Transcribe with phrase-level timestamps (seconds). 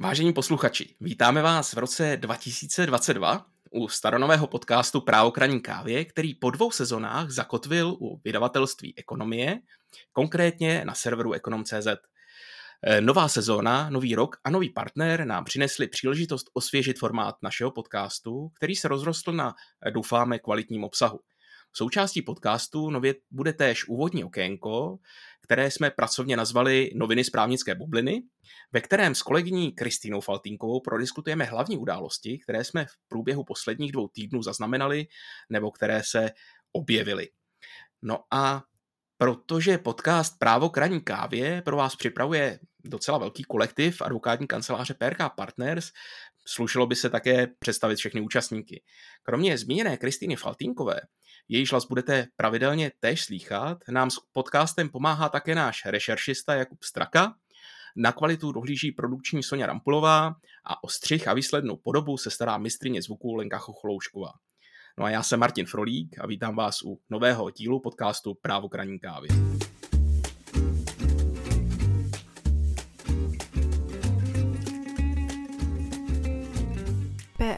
[0.00, 6.50] Vážení posluchači, vítáme vás v roce 2022 u staronového podcastu Právo kraní kávě, který po
[6.50, 9.60] dvou sezonách zakotvil u vydavatelství Ekonomie,
[10.12, 11.86] konkrétně na serveru ekonom.cz.
[12.82, 18.48] Eh, nová sezóna, nový rok a nový partner nám přinesli příležitost osvěžit formát našeho podcastu,
[18.56, 19.54] který se rozrostl na,
[19.86, 21.20] eh, doufáme, kvalitním obsahu.
[21.78, 24.98] Součástí podcastu nově bude též úvodní okénko,
[25.40, 28.22] které jsme pracovně nazvali Noviny z právnické bubliny,
[28.72, 34.08] ve kterém s kolegyní Kristýnou Faltínkovou prodiskutujeme hlavní události, které jsme v průběhu posledních dvou
[34.08, 35.06] týdnů zaznamenali
[35.50, 36.30] nebo které se
[36.72, 37.28] objevily.
[38.02, 38.62] No a
[39.18, 45.90] protože podcast Právo kraní kávě pro vás připravuje docela velký kolektiv advokátní kanceláře PRK Partners,
[46.46, 48.82] slušelo by se také představit všechny účastníky.
[49.22, 51.00] Kromě zmíněné Kristýny Faltínkové
[51.48, 53.78] jejíž hlas budete pravidelně též slýchat.
[53.88, 57.34] Nám s podcastem pomáhá také náš rešeršista Jakub Straka,
[57.96, 60.34] na kvalitu dohlíží produkční Sonja Rampulová
[60.64, 64.32] a o střih a výslednou podobu se stará mistrině zvuku Lenka Chocholoušková.
[64.98, 68.98] No a já jsem Martin Frolík a vítám vás u nového dílu podcastu Právo kraní
[68.98, 69.28] kávy.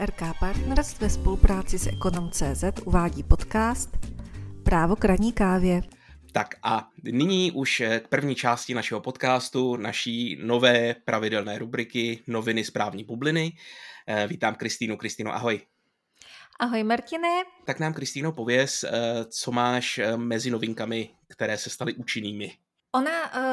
[0.00, 3.90] PRK Partners ve spolupráci s Ekonom.cz uvádí podcast
[4.62, 5.82] Právo kraní kávě.
[6.32, 12.70] Tak a nyní už k první části našeho podcastu, naší nové pravidelné rubriky Noviny z
[12.70, 13.52] právní bubliny.
[14.06, 14.96] Eh, vítám Kristýnu.
[14.96, 15.60] Kristýno, ahoj.
[16.60, 17.42] Ahoj Martine.
[17.64, 18.90] Tak nám Kristýno pověz, eh,
[19.24, 22.52] co máš eh, mezi novinkami, které se staly účinnými.
[22.94, 23.10] Ona,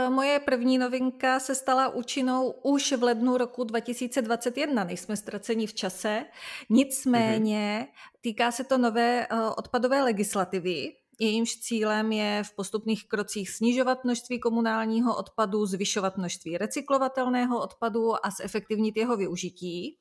[0.07, 5.73] uh, moje první novinka, se stala účinnou už v lednu roku 2021, nejsme ztraceni v
[5.73, 6.25] čase.
[6.69, 8.19] Nicméně mm-hmm.
[8.21, 14.39] týká se to nové uh, odpadové legislativy, jejímž cílem je v postupných krocích snižovat množství
[14.39, 19.97] komunálního odpadu, zvyšovat množství recyklovatelného odpadu a zefektivnit jeho využití.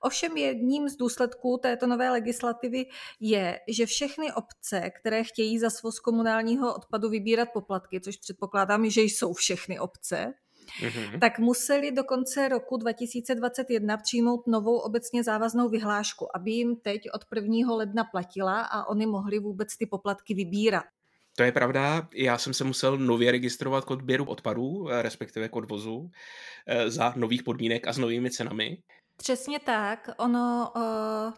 [0.00, 2.84] Ovšem jedním z důsledků této nové legislativy
[3.20, 9.02] je, že všechny obce, které chtějí za svoz komunálního odpadu vybírat poplatky, což předpokládám, že
[9.02, 10.34] jsou všechny obce,
[10.70, 11.18] Mm-hmm.
[11.18, 17.24] tak museli do konce roku 2021 přijmout novou obecně závaznou vyhlášku, aby jim teď od
[17.34, 17.74] 1.
[17.74, 20.84] ledna platila a oni mohli vůbec ty poplatky vybírat.
[21.36, 26.10] To je pravda, já jsem se musel nově registrovat k odběru odpadů, respektive k odvozu,
[26.66, 28.78] eh, za nových podmínek a s novými cenami.
[29.22, 30.10] Přesně tak.
[30.16, 30.82] Ono uh,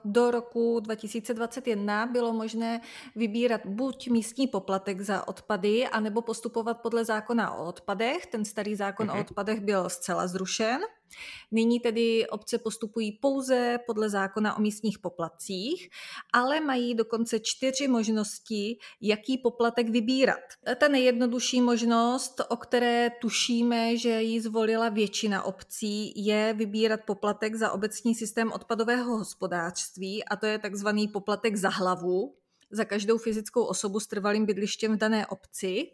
[0.05, 2.81] do roku 2021 bylo možné
[3.17, 8.27] vybírat buď místní poplatek za odpady, anebo postupovat podle zákona o odpadech.
[8.27, 9.11] Ten starý zákon mm-hmm.
[9.11, 9.21] o mhm.
[9.21, 10.81] odpadech byl zcela zrušen.
[11.51, 15.89] Nyní tedy obce postupují pouze podle zákona o místních poplatcích,
[16.33, 20.41] ale mají dokonce čtyři možnosti, jaký poplatek vybírat.
[20.81, 27.73] Ta nejjednodušší možnost, o které tušíme, že ji zvolila většina obcí, je vybírat poplatek za
[27.73, 32.42] obecní systém odpadového hospodářství a to je takzvaný poplatek za hlavu
[32.73, 35.91] za každou fyzickou osobu s trvalým bydlištěm v dané obci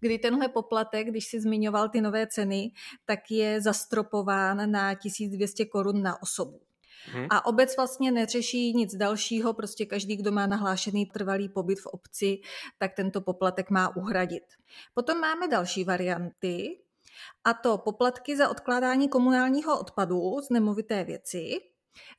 [0.00, 2.70] kdy tenhle poplatek, když si zmiňoval ty nové ceny,
[3.04, 6.60] tak je zastropován na 1200 korun na osobu.
[7.12, 7.26] Hmm.
[7.30, 12.38] A obec vlastně neřeší nic dalšího, prostě každý, kdo má nahlášený trvalý pobyt v obci,
[12.78, 14.44] tak tento poplatek má uhradit.
[14.94, 16.78] Potom máme další varianty,
[17.44, 21.60] a to poplatky za odkládání komunálního odpadu z nemovité věci.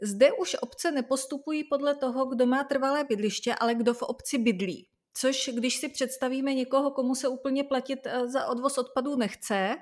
[0.02, 4.88] Zde už obce nepostupují podle toho, kdo má trvalé bydliště, ale kdo v obci bydlí.
[5.14, 9.76] Což když si představíme někoho, komu se úplně platit eh, za odvoz odpadů nechce,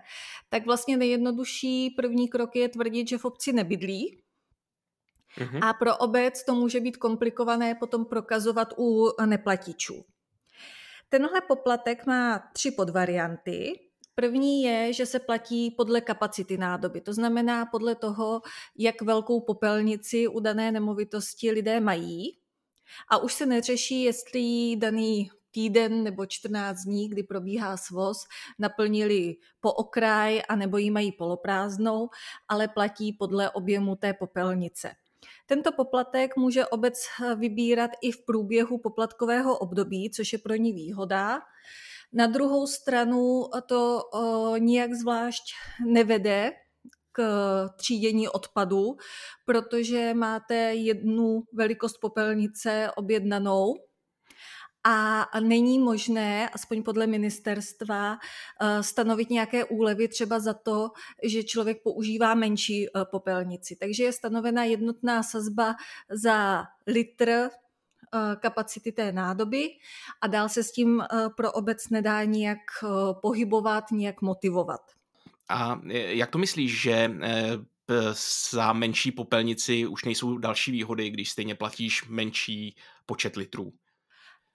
[0.50, 4.22] tak vlastně nejjednodušší první krok je tvrdit, že v obci nebydlí.
[5.38, 5.70] Mm-hmm.
[5.70, 10.06] A pro obec to může být komplikované potom prokazovat u neplatičů.
[11.10, 13.85] Tenhle poplatek má tři podvarianty.
[14.16, 18.42] První je, že se platí podle kapacity nádoby, to znamená podle toho,
[18.78, 22.38] jak velkou popelnici u dané nemovitosti lidé mají.
[23.10, 28.26] A už se neřeší, jestli daný týden nebo 14 dní, kdy probíhá svoz,
[28.60, 32.10] naplnili po okraj a nebo ji mají poloprázdnou,
[32.48, 34.92] ale platí podle objemu té popelnice.
[35.46, 41.42] Tento poplatek může obec vybírat i v průběhu poplatkového období, což je pro ní výhoda.
[42.14, 44.02] Na druhou stranu to
[44.58, 45.44] nijak zvlášť
[45.86, 46.52] nevede
[47.12, 47.20] k
[47.78, 48.98] třídění odpadu,
[49.46, 53.74] protože máte jednu velikost popelnice objednanou
[54.88, 58.18] a není možné, aspoň podle ministerstva,
[58.62, 60.90] eh, stanovit nějaké úlevy třeba za to,
[61.24, 63.76] že člověk používá menší eh, popelnici.
[63.76, 65.76] Takže je stanovena jednotná sazba
[66.10, 67.50] za litr
[68.40, 69.70] kapacity té nádoby
[70.22, 71.04] a dál se s tím
[71.36, 72.60] pro obec nedá nijak
[73.22, 74.82] pohybovat, nijak motivovat.
[75.50, 77.12] A jak to myslíš, že
[78.52, 82.76] za menší popelnici už nejsou další výhody, když stejně platíš menší
[83.06, 83.74] počet litrů.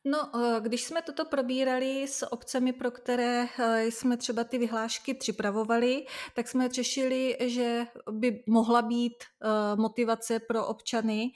[0.04, 5.14] No, eh, když jsme toto probírali s obcemi, pro které eh, jsme třeba ty vyhlášky
[5.14, 11.30] připravovali, tak jsme řešili, že by mohla být eh, motivace pro občany,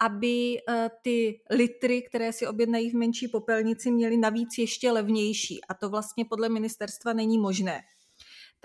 [0.00, 0.58] aby
[1.02, 5.60] ty litry, které si objednají v menší popelnici, měly navíc ještě levnější.
[5.68, 7.82] A to vlastně podle ministerstva není možné.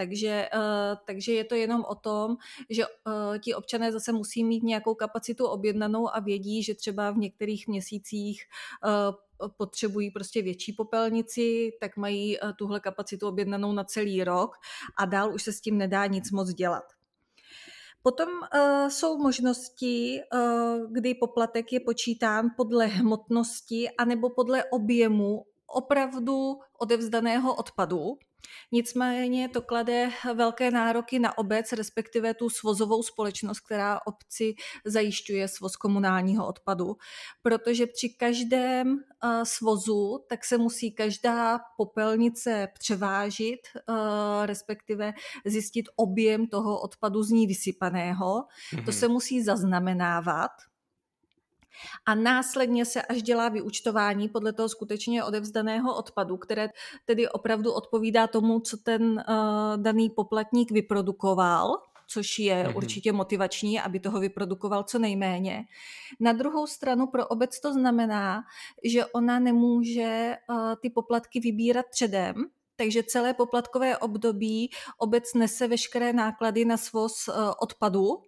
[0.02, 0.50] Takže,
[1.06, 2.38] takže je to jenom o tom,
[2.70, 2.84] že
[3.40, 8.44] ti občané zase musí mít nějakou kapacitu objednanou a vědí, že třeba v některých měsících
[9.58, 14.52] potřebují prostě větší popelnici, tak mají eh, tuhle kapacitu objednanou na celý rok
[14.98, 16.84] a dál už se s tím nedá nic moc dělat.
[18.04, 26.60] Potom uh, jsou možnosti, uh, kdy poplatek je počítán podle hmotnosti anebo podle objemu opravdu
[26.80, 28.18] odevzdaného odpadu.
[28.72, 34.54] Nicméně to klade velké nároky na obec, respektive tu svozovou společnost, která obci
[34.86, 36.96] zajišťuje svoz komunálního odpadu,
[37.42, 45.14] protože při každém eh, svozu tak se musí každá popelnice převážit, eh, respektive
[45.46, 48.26] zjistit objem toho odpadu z ní vysypaného.
[48.26, 48.86] Mm-hmm.
[48.86, 49.00] To mhm.
[49.00, 50.52] se musí zaznamenávat
[52.06, 56.70] a následně se až dělá vyučtování podle toho skutečně odevzdaného odpadu, které
[57.06, 61.82] tedy opravdu odpovídá tomu, co ten uh, daný poplatník vyprodukoval
[62.12, 62.78] což je mm-hmm.
[62.78, 65.66] určitě motivační, aby toho vyprodukoval co nejméně.
[66.20, 68.44] Na druhou stranu pro obec to znamená,
[68.84, 72.36] že ona nemůže uh, ty poplatky vybírat předem,
[72.76, 78.22] takže celé poplatkové období obec nese veškeré náklady na svoz uh, odpadu,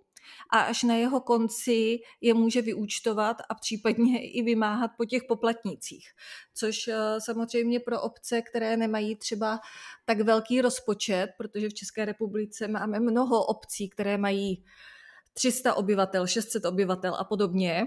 [0.50, 6.10] a až na jeho konci je může vyúčtovat a případně i vymáhat po těch poplatnících.
[6.54, 9.60] Což eh, samozřejmě pro obce, které nemají třeba
[10.06, 14.66] tak velký rozpočet, protože v České republice máme mnoho obcí, které mají
[15.34, 17.86] 300 obyvatel, 600 obyvatel a podobně,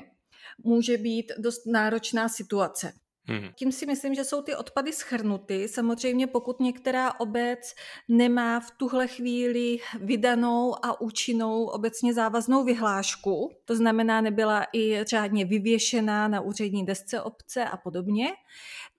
[0.58, 2.92] může být dost náročná situace.
[3.28, 3.48] Hmm.
[3.54, 5.68] Tím si myslím, že jsou ty odpady schrnuty.
[5.68, 7.74] Samozřejmě pokud některá obec
[8.08, 15.44] nemá v tuhle chvíli vydanou a účinnou obecně závaznou vyhlášku, to znamená nebyla i řádně
[15.44, 18.26] vyvěšená na úřední desce obce a podobně,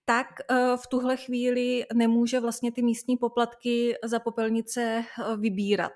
[0.06, 5.94] tak eh, v tuhle chvíli nemůže vlastně ty místní poplatky za popelnice eh, vybírat.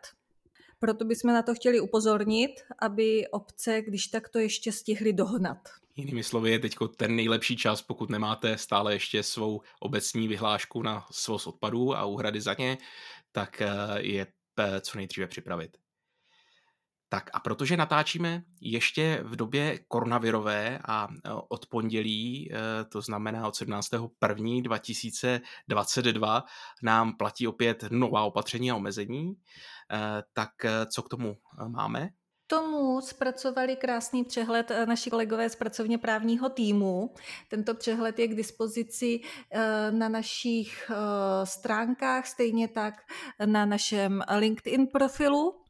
[0.80, 5.58] Proto bychom na to chtěli upozornit, aby obce, když tak to ještě stihly dohnat.
[6.02, 11.06] Jinými slovy je teď ten nejlepší čas, pokud nemáte stále ještě svou obecní vyhlášku na
[11.12, 12.78] svoz odpadů a úhrady za ně,
[13.32, 13.68] tak eh,
[13.98, 14.28] je
[14.82, 15.78] co nejdříve připravit.
[17.10, 21.18] Tak a protože natáčíme ještě v době koronavirové a eh,
[21.50, 22.56] od pondělí, eh,
[22.86, 26.44] to znamená od 17.1.2022,
[26.84, 29.34] nám platí opět nová opatření a omezení,
[30.34, 30.52] tak
[30.90, 31.38] co k tomu
[31.68, 32.10] máme?
[32.52, 37.14] Tomu zpracovali krásný přehled eh, naši kolegové z pracovně právního týmu.
[37.50, 39.20] Tento přehled je k dispozici
[39.52, 42.94] eh, na našich eh, stránkách, stejně tak
[43.46, 45.62] na našem LinkedIn profilu.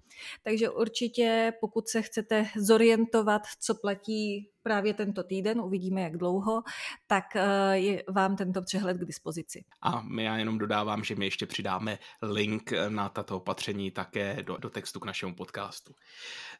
[0.43, 6.61] Takže určitě, pokud se chcete zorientovat, co platí právě tento týden, uvidíme jak dlouho,
[7.07, 7.25] tak
[7.71, 9.65] je vám tento přehled k dispozici.
[9.81, 14.57] A my já jenom dodávám, že my ještě přidáme link na tato opatření také do,
[14.57, 15.93] do textu k našemu podcastu.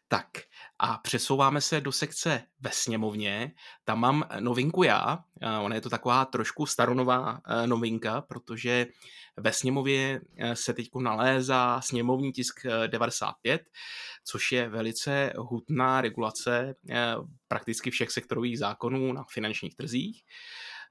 [0.08, 0.28] Tak
[0.80, 3.52] a přesouváme se do sekce ve sněmovně.
[3.84, 5.24] Tam mám novinku já.
[5.62, 8.88] Ona je to taková trošku staronová novinka, protože
[9.38, 13.66] ve sněmově e, se teď nalézá sněmovní tisk 95, e,
[14.26, 16.76] což je velice hutná regulace
[17.48, 20.24] prakticky všech sektorových zákonů na finančních trzích.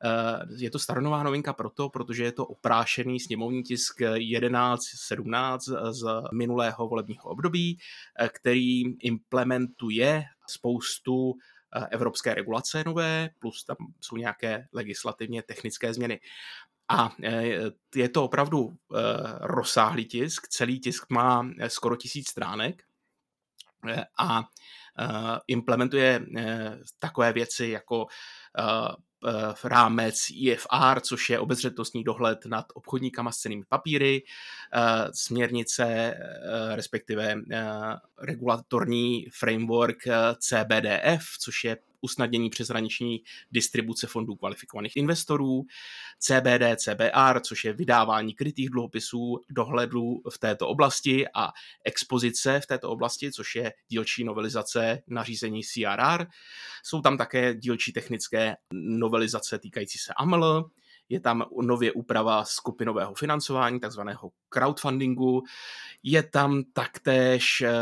[0.04, 6.88] Eh, je to staronová novinka proto, protože je to oprášený sněmovní tisk 1117 z minulého
[6.88, 7.78] volebního období,
[8.20, 11.32] eh, který implementuje spoustu
[11.76, 16.20] eh, evropské regulace nové, plus tam jsou nějaké legislativně technické změny.
[16.92, 17.11] A
[17.94, 18.76] je to opravdu
[19.40, 22.82] rozsáhlý tisk, celý tisk má skoro tisíc stránek
[24.18, 24.49] a
[25.47, 26.26] implementuje
[26.99, 28.06] takové věci jako
[29.64, 34.23] rámec IFR, což je obezřetnostní dohled nad obchodníkama s cenými papíry,
[35.12, 36.14] směrnice,
[36.75, 37.35] respektive
[38.18, 39.99] regulatorní framework
[40.38, 45.66] CBDF, což je usnadnění přeshraniční distribuce fondů kvalifikovaných investorů,
[46.19, 51.52] CBD, CBR, což je vydávání krytých dluhopisů, dohledu v této oblasti a
[51.85, 56.26] expozice v této oblasti, což je dílčí novelizace nařízení CRR.
[56.83, 60.71] Jsou tam také dílčí technické novelizace týkající se AML,
[61.10, 65.42] je tam nově úprava skupinového financování, takzvaného crowdfundingu,
[66.02, 67.72] je tam taktéž eh,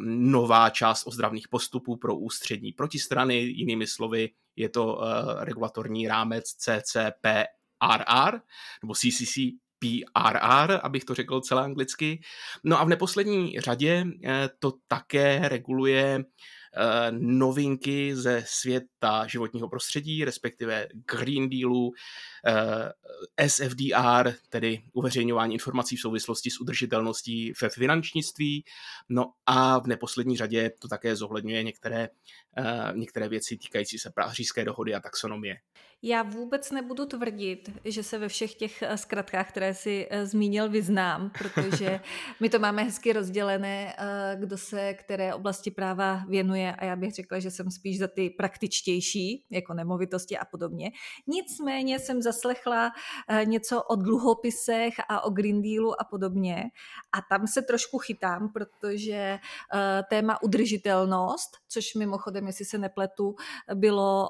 [0.00, 8.38] nová část ozdravných postupů pro ústřední protistrany, jinými slovy je to eh, regulatorní rámec CCPRR
[8.82, 9.38] nebo CCC
[9.78, 12.20] PRR, abych to řekl celé anglicky.
[12.64, 16.24] No a v neposlední řadě eh, to také reguluje
[17.10, 21.92] novinky ze světa životního prostředí, respektive Green Dealu,
[22.46, 22.92] eh,
[23.48, 28.64] SFDR, tedy uveřejňování informací v souvislosti s udržitelností ve finančnictví.
[29.08, 32.08] No a v neposlední řadě to také zohledňuje některé,
[32.58, 35.56] eh, některé věci týkající se pařížské dohody a taxonomie.
[36.02, 40.68] Já vůbec nebudu tvrdit, že se ve všech těch eh, zkratkách, které si eh, zmínil,
[40.68, 42.00] vyznám, protože
[42.40, 47.14] my to máme hezky rozdělené, eh, kdo se které oblasti práva věnuje a já bych
[47.14, 50.90] řekla, že jsem spíš za ty praktičtější, jako nemovitosti a podobně.
[51.26, 52.90] Nicméně jsem zaslechla
[53.44, 56.64] něco o dluhopisech a o Green Dealu a podobně
[57.12, 59.38] a tam se trošku chytám, protože
[60.10, 63.34] téma udržitelnost, což mimochodem, jestli se nepletu,
[63.74, 64.28] bylo,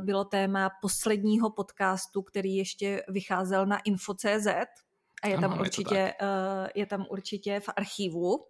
[0.00, 4.46] bylo téma posledního podcastu, který ještě vycházel na info.cz
[5.22, 8.46] a je tam, ano, určitě, je, uh, je tam určitě v archivu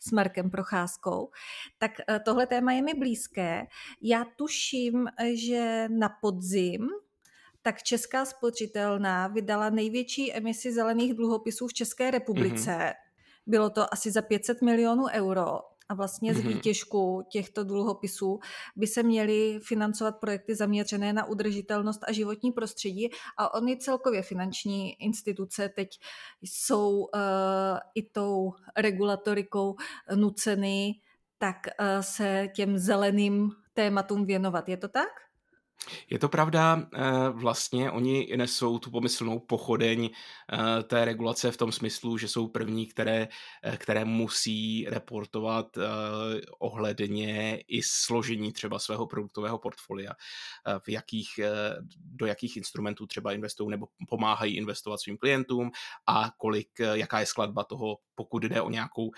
[0.00, 1.30] s Markem Procházkou.
[1.78, 3.66] Tak uh, tohle téma je mi blízké.
[4.02, 6.88] Já tuším, že na podzim
[7.62, 12.70] tak Česká spořitelná vydala největší emisi zelených dluhopisů v České republice.
[12.70, 12.94] Mm-hmm.
[13.46, 16.48] Bylo to asi za 500 milionů euro a vlastně z mhm.
[16.48, 18.40] výtěžku těchto dluhopisů
[18.76, 25.02] by se měly financovat projekty zaměřené na udržitelnost a životní prostředí a oni celkově finanční
[25.02, 25.88] instituce teď
[26.42, 27.08] jsou uh,
[27.94, 29.76] i tou regulatorikou
[30.14, 30.94] nuceny
[31.38, 34.68] tak uh, se těm zeleným tématům věnovat.
[34.68, 35.27] Je to tak?
[36.10, 41.72] Je to pravda, eh, vlastně oni nesou tu pomyslnou pochodeň eh, té regulace v tom
[41.72, 43.28] smyslu, že jsou první, které,
[43.62, 45.78] eh, které musí reportovat
[46.58, 50.12] ohledně i složení třeba svého produktového portfolia,
[50.78, 51.40] v jakých,
[51.94, 55.70] do jakých instrumentů třeba investují nebo pomáhají investovat svým klientům
[56.06, 59.10] a kolik, jaká je skladba toho, pokud jde o nějakou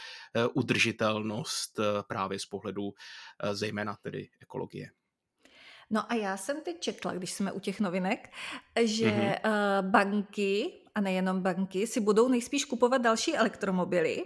[0.54, 2.92] udržitelnost právě z pohledu
[3.52, 4.90] zejména tedy ekologie.
[5.90, 8.28] No a já jsem teď četla, když jsme u těch novinek,
[8.84, 9.90] že mm-hmm.
[9.90, 14.24] banky, a nejenom banky, si budou nejspíš kupovat další elektromobily.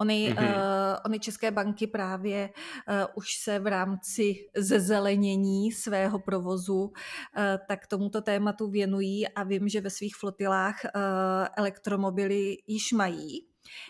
[0.00, 0.48] Ony, mm-hmm.
[0.48, 6.92] uh, ony české banky právě uh, už se v rámci zezelenění svého provozu uh,
[7.68, 10.90] tak tomuto tématu věnují a vím, že ve svých flotilách uh,
[11.56, 13.48] elektromobily již mají.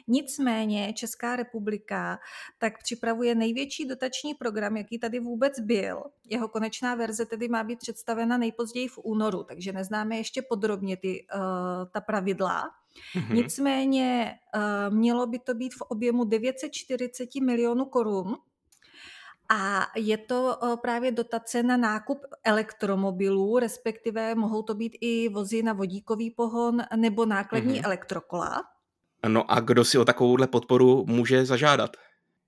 [0.09, 2.19] Nicméně Česká republika
[2.59, 6.03] tak připravuje největší dotační program, jaký tady vůbec byl.
[6.25, 11.27] Jeho konečná verze tedy má být představena nejpozději v únoru, takže neznáme ještě podrobně ty,
[11.35, 11.41] uh,
[11.93, 12.71] ta pravidla.
[13.17, 13.35] Mm-hmm.
[13.35, 18.37] Nicméně uh, mělo by to být v objemu 940 milionů korun,
[19.49, 25.63] a je to eh, právě dotace na nákup elektromobilů, respektive mohou to být i vozy
[25.63, 27.85] na vodíkový pohon nebo nákladní mm-hmm.
[27.85, 28.63] elektrokola.
[29.27, 31.97] No a kdo si o takovouhle podporu může zažádat?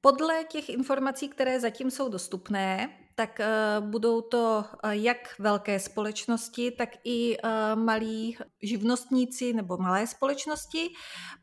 [0.00, 2.88] Podle těch informací, které zatím jsou dostupné,
[3.20, 10.06] tak uh, budou to uh, jak velké společnosti, tak i uh, malí živnostníci nebo malé
[10.06, 10.88] společnosti.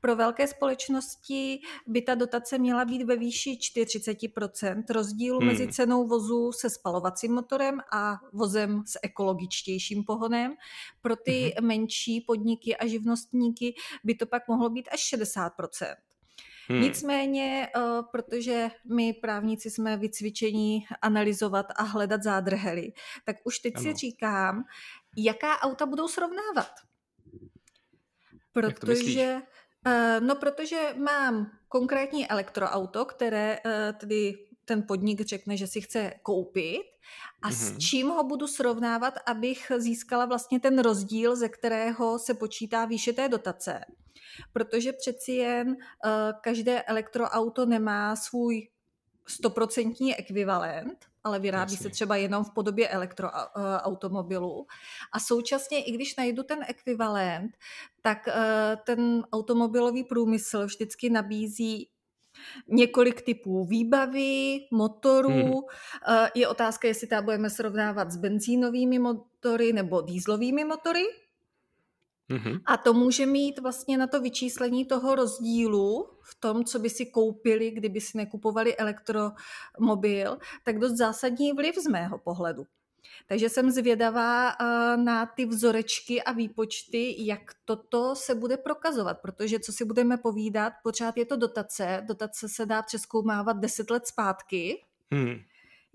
[0.02, 5.48] Pro velké společnosti by ta dotace měla být ve výši 40% rozdílu hmm.
[5.48, 10.54] mezi cenou vozu se spalovacím motorem a vozem s ekologičtějším pohonem.
[11.02, 11.68] Pro ty hmm.
[11.68, 16.07] menší podniky a živnostníky by to pak mohlo být až 60%.
[16.70, 16.82] Hmm.
[16.82, 17.82] Nicméně, eh,
[18.12, 22.92] protože my právníci jsme vycvičení analyzovat a hledat zádrhely,
[23.26, 23.84] tak už teď ano.
[23.84, 24.64] si říkám,
[25.18, 26.72] jaká auta budou srovnávat.
[28.54, 29.42] Protože,
[29.86, 34.34] eh, no protože mám konkrétní elektroauto, které eh, tedy
[34.66, 36.82] ten podnik řekne, že si chce koupit
[37.42, 37.54] a mm-hmm.
[37.54, 37.80] s mhm.
[37.80, 43.30] čím ho budu srovnávat, abych získala vlastně ten rozdíl, ze kterého se počítá výše té
[43.30, 43.86] dotace
[44.54, 45.76] protože přeci jen uh,
[46.42, 48.68] každé elektroauto nemá svůj
[49.28, 51.84] stoprocentní ekvivalent, ale vyrábí Jasně.
[51.84, 54.68] se třeba jenom v podobě elektroautomobilu.
[55.14, 57.52] A současně, i když najdu ten ekvivalent,
[58.02, 58.34] tak uh,
[58.86, 61.90] ten automobilový průmysl vždycky nabízí
[62.68, 65.30] několik typů výbavy, motorů.
[65.30, 65.54] Hmm.
[66.36, 71.04] Je otázka, jestli ta budeme srovnávat s benzínovými motory nebo dýzlovými motory.
[72.30, 72.62] Mm-hmm.
[72.66, 77.06] A to může mít vlastně na to vyčíslení toho rozdílu v tom, co by si
[77.06, 82.66] koupili, kdyby si nekupovali elektromobil, tak dost zásadní vliv z mého pohledu.
[83.28, 89.60] Takže jsem zvědavá eh, na ty vzorečky a výpočty, jak toto se bude prokazovat, protože
[89.60, 94.84] co si budeme povídat, pořád je to dotace, dotace se dá přeskoumávat deset let zpátky,
[95.12, 95.36] hmm.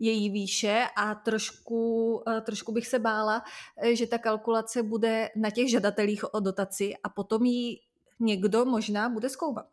[0.03, 3.43] Její výše a trošku, eh, trošku bych se bála,
[3.77, 7.79] eh, že ta kalkulace bude na těch žadatelích o dotaci a potom ji
[8.21, 9.67] někdo možná bude zkoumat.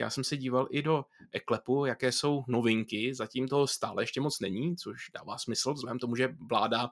[0.00, 4.40] Já jsem se díval i do Eklepu, jaké jsou novinky, zatím toho stále ještě moc
[4.40, 6.90] není, což dává smysl, vzhledem tomu, že vláda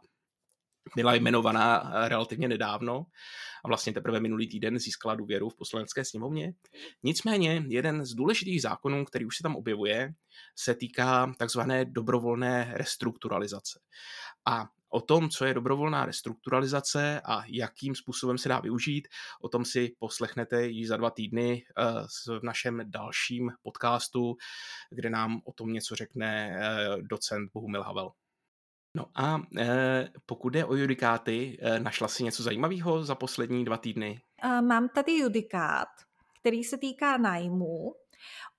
[0.96, 3.06] byla jmenovaná eh, relativně nedávno
[3.64, 6.54] a vlastně teprve minulý týden získala důvěru v poslanecké sněmovně.
[7.02, 10.14] Nicméně jeden z důležitých zákonů, který už se tam objevuje,
[10.56, 13.80] se týká takzvané dobrovolné restrukturalizace.
[14.46, 19.08] A O tom, co je dobrovolná restrukturalizace a jakým způsobem se dá využít,
[19.40, 24.36] o tom si poslechnete již za dva týdny eh, v našem dalším podcastu,
[24.90, 28.12] kde nám o tom něco řekne eh, docent Bohumil Havel.
[28.96, 34.20] No a eh, pokud je o judikáty, našla si něco zajímavého za poslední dva týdny?
[34.60, 35.88] Mám tady judikát,
[36.40, 37.94] který se týká nájmu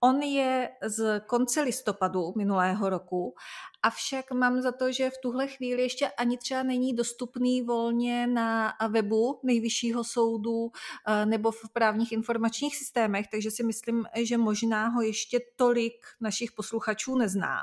[0.01, 3.35] On je z konce listopadu minulého roku,
[3.83, 8.73] avšak mám za to, že v tuhle chvíli ještě ani třeba není dostupný volně na
[8.89, 10.71] webu nejvyššího soudu
[11.07, 16.51] eh, nebo v právních informačních systémech, takže si myslím, že možná ho ještě tolik našich
[16.51, 17.61] posluchačů nezná.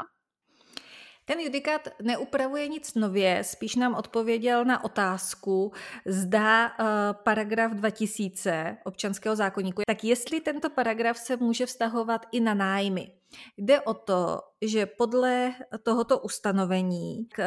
[1.30, 5.72] Ten judikát neupravuje nic nově, spíš nám odpověděl na otázku,
[6.06, 12.54] zda uh, paragraf 2000 občanského zákonníku, tak jestli tento paragraf se může vztahovat i na
[12.54, 13.12] nájmy.
[13.56, 17.44] Jde o to, že podle tohoto ustanovení uh,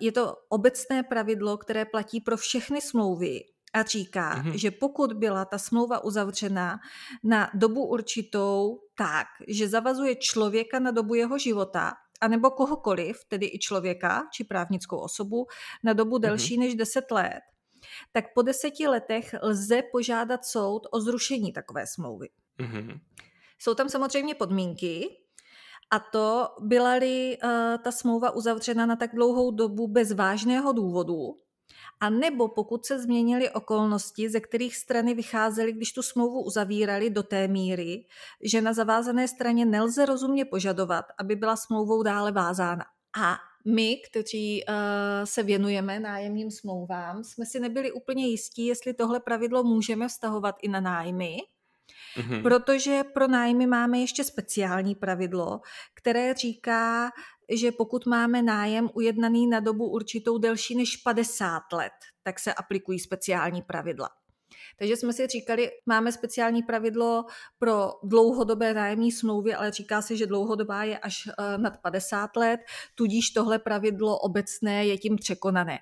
[0.00, 4.52] je to obecné pravidlo, které platí pro všechny smlouvy, a říká, mm-hmm.
[4.52, 6.80] že pokud byla ta smlouva uzavřena
[7.22, 13.58] na dobu určitou tak, že zavazuje člověka na dobu jeho života, anebo kohokoliv, tedy i
[13.58, 15.46] člověka či právnickou osobu,
[15.84, 16.22] na dobu mhm.
[16.22, 16.60] delší mm-hmm.
[16.60, 17.40] než 10 let,
[18.12, 22.28] tak po deseti letech lze požádat soud o zrušení takové smlouvy.
[22.58, 23.00] Mm-hmm.
[23.58, 25.08] Jsou tam samozřejmě podmínky,
[25.90, 27.50] a to byla-li uh,
[27.82, 31.43] ta smlouva uzavřena na tak dlouhou dobu bez vážného důvodu,
[32.00, 37.22] a nebo pokud se změnily okolnosti, ze kterých strany vycházely, když tu smlouvu uzavírali do
[37.22, 38.04] té míry,
[38.42, 42.84] že na zavázané straně nelze rozumně požadovat, aby byla smlouvou dále vázána.
[43.20, 44.74] A my, kteří uh,
[45.24, 50.68] se věnujeme nájemním smlouvám, jsme si nebyli úplně jistí, jestli tohle pravidlo můžeme vztahovat i
[50.68, 51.36] na nájmy,
[52.16, 52.42] Mm-hmm.
[52.42, 55.60] Protože pro nájmy máme ještě speciální pravidlo,
[55.94, 57.10] které říká,
[57.48, 62.98] že pokud máme nájem ujednaný na dobu určitou delší než 50 let, tak se aplikují
[62.98, 64.08] speciální pravidla.
[64.78, 67.24] Takže jsme si říkali, máme speciální pravidlo
[67.58, 72.60] pro dlouhodobé nájemní smlouvy, ale říká se, že dlouhodobá je až eh, nad 50 let,
[72.94, 75.78] tudíž tohle pravidlo obecné je tím překonané.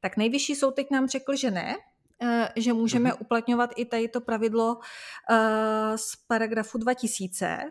[0.00, 1.76] Tak nejvyšší soud teď nám řekl, že ne,
[2.22, 3.20] eh, že můžeme uh-huh.
[3.20, 4.78] uplatňovat i tady to pravidlo
[5.30, 7.70] eh, z paragrafu 2000,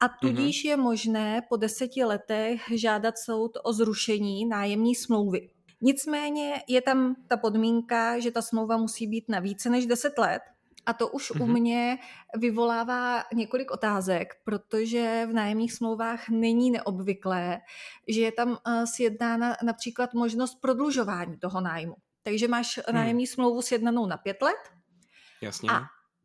[0.00, 0.14] a mhm.
[0.20, 0.68] tudíž mm-hmm.
[0.68, 5.50] je možné po deseti letech žádat soud o zrušení nájemní smlouvy.
[5.80, 10.42] Nicméně je tam ta podmínka, že ta smlouva musí být na více než 10 let,
[10.86, 11.42] a to už mm-hmm.
[11.42, 11.60] u mhm.
[11.60, 11.98] mě
[12.38, 17.60] vyvolává několik otázek, protože v nájemních smlouvách není neobvyklé,
[18.08, 21.96] že je tam eh, sjednána například možnost prodlužování toho nájmu.
[22.26, 22.96] Takže máš hmm.
[22.96, 24.58] nájemní smlouvu sjednanou na pět let
[25.42, 25.70] Jasně.
[25.70, 25.82] a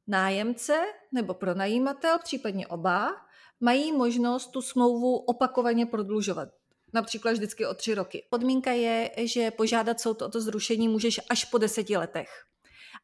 [0.07, 3.11] nájemce nebo pronajímatel, případně oba,
[3.61, 6.49] mají možnost tu smlouvu opakovaně prodlužovat.
[6.93, 8.25] Například vždycky o tři roky.
[8.29, 12.29] Podmínka je, že požádat soud o to zrušení můžeš až po deseti letech.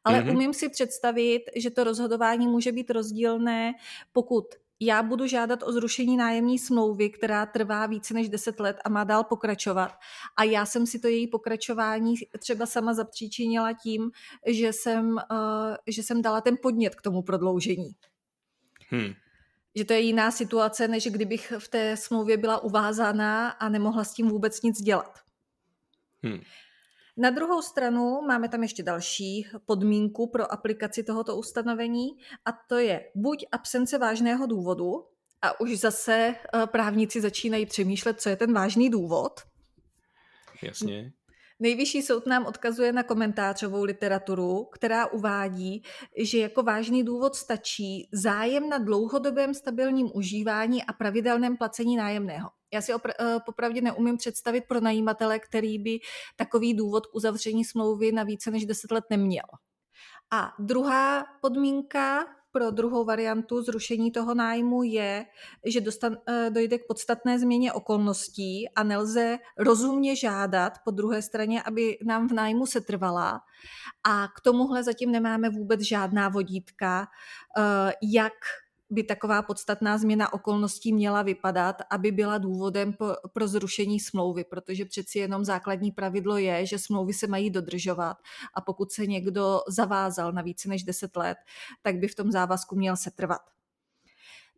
[0.04, 0.34] Ale mm-hmm.
[0.34, 3.72] umím si představit, že to rozhodování může být rozdílné,
[4.12, 4.44] pokud
[4.80, 9.04] já budu žádat o zrušení nájemní smlouvy, která trvá více než 10 let a má
[9.04, 9.92] dál pokračovat.
[10.36, 14.10] A já jsem si to její pokračování třeba sama zapříčinila tím,
[14.46, 17.90] že jsem, uh, že jsem dala ten podnět k tomu prodloužení.
[18.90, 19.12] Hmm
[19.78, 24.14] že to je jiná situace, než kdybych v té smlouvě byla uvázaná a nemohla s
[24.14, 25.18] tím vůbec nic dělat.
[26.22, 26.40] Hmm.
[27.16, 32.08] Na druhou stranu máme tam ještě další podmínku pro aplikaci tohoto ustanovení
[32.44, 35.04] a to je buď absence vážného důvodu,
[35.42, 39.40] a už zase eh, právníci začínají přemýšlet, co je ten vážný důvod.
[40.62, 41.12] Jasně.
[41.60, 45.82] Nejvyšší soud nám odkazuje na komentářovou literaturu, která uvádí,
[46.16, 52.50] že jako vážný důvod stačí zájem na dlouhodobém stabilním užívání a pravidelném placení nájemného.
[52.72, 55.98] Já si opra- eh, popravdě neumím představit pro najímatele, který by
[56.36, 59.46] takový důvod k uzavření smlouvy na více než 10 let neměl.
[60.30, 65.24] A druhá podmínka pro druhou variantu zrušení toho nájmu je,
[65.66, 71.62] že dostan, eh, dojde k podstatné změně okolností a nelze rozumně žádat po druhé straně,
[71.62, 73.40] aby nám v nájmu se trvala.
[74.06, 77.06] A k tomuhle zatím nemáme vůbec žádná vodítka,
[77.58, 78.34] eh, jak
[78.90, 82.94] by taková podstatná změna okolností měla vypadat, aby byla důvodem
[83.32, 88.16] pro zrušení smlouvy, protože přeci jenom základní pravidlo je, že smlouvy se mají dodržovat
[88.54, 91.38] a pokud se někdo zavázal na více než 10 let,
[91.82, 93.40] tak by v tom závazku měl setrvat.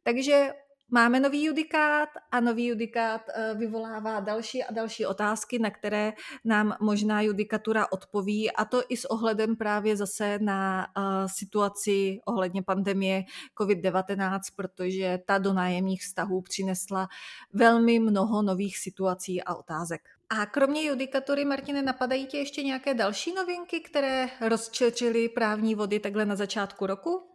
[0.02, 0.50] Takže
[0.92, 6.12] Máme nový judikát a nový judikát eh, vyvolává další a další otázky, na které
[6.44, 12.62] nám možná judikatura odpoví a to i s ohledem právě zase na eh, situaci ohledně
[12.62, 13.22] pandemie
[13.60, 17.08] COVID-19, protože ta do nájemních vztahů přinesla
[17.52, 20.00] velmi mnoho nových situací a otázek.
[20.30, 26.24] A kromě judikatury, Martine, napadají tě ještě nějaké další novinky, které rozčeřily právní vody takhle
[26.24, 27.29] na začátku roku?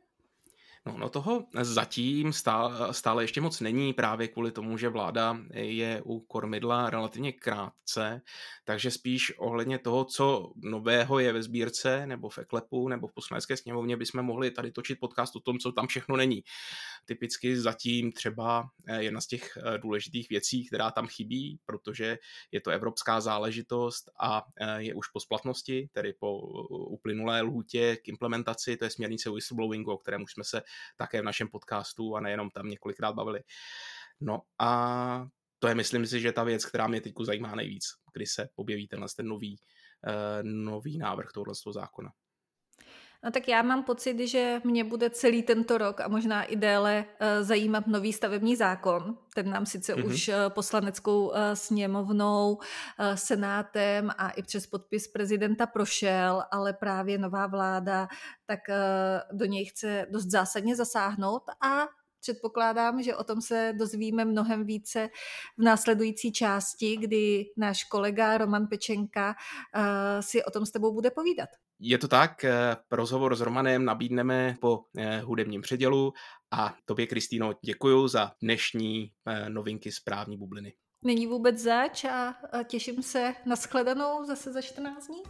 [0.88, 6.02] No, no toho zatím stále, stále ještě moc není právě kvůli tomu, že vláda je
[6.06, 8.22] u kormidla relativně krátce,
[8.66, 13.58] takže spíš ohledně toho, co nového je ve sbírce nebo v eklepu nebo v poslanecké
[13.58, 16.44] sněmovně, bychom mohli tady točit podcast o tom, co tam všechno není.
[17.06, 22.18] Typicky zatím třeba eh, jedna z těch eh, důležitých věcí, která tam chybí, protože
[22.52, 26.40] je to evropská záležitost a eh, je už po splatnosti, tedy po
[26.70, 30.62] uplynulé lhůtě k implementaci, to je směrnice whistleblowingu, o kterém už jsme se
[30.98, 33.40] také v našem podcastu a nejenom tam několikrát bavili.
[34.22, 35.28] No a
[35.60, 38.88] to je, myslím si, že ta věc, která mě teď zajímá nejvíc, kdy se objeví
[38.88, 39.60] tenhle ten nový,
[40.44, 42.12] nový návrh tohoto zákona.
[43.26, 47.06] No tak já mám pocit, že mě bude celý tento rok a možná i déle
[47.08, 49.18] uh, zajímat nový stavební zákon.
[49.36, 50.06] Ten nám sice mm-hmm.
[50.06, 52.58] už uh, poslaneckou uh, sněmovnou,
[53.16, 58.08] senátem a i přes podpis prezidenta prošel, ale právě nová vláda
[58.46, 58.60] tak
[59.32, 61.88] do něj chce dost zásadně zasáhnout a
[62.22, 65.10] předpokládám, že o tom se dozvíme mnohem více
[65.58, 69.36] v následující části, kdy náš kolega Roman Pečenka
[70.20, 71.50] si o tom s tebou bude povídat.
[71.80, 76.14] Je to tak, eh, rozhovor s Romanem nabídneme po eh, hudebním předělu
[76.52, 80.74] a tobě, Kristýno, děkuji za dnešní eh, novinky z právní bubliny.
[81.04, 85.22] Není vůbec zač a těším se na shledanou zase za 14 dní.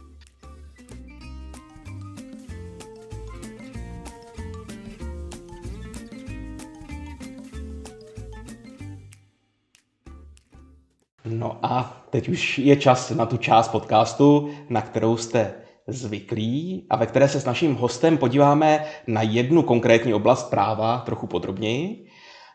[11.24, 16.96] No a teď už je čas na tu část podcastu, na kterou jste zvyklí a
[16.96, 22.06] ve které se s naším hostem podíváme na jednu konkrétní oblast práva trochu podrobněji.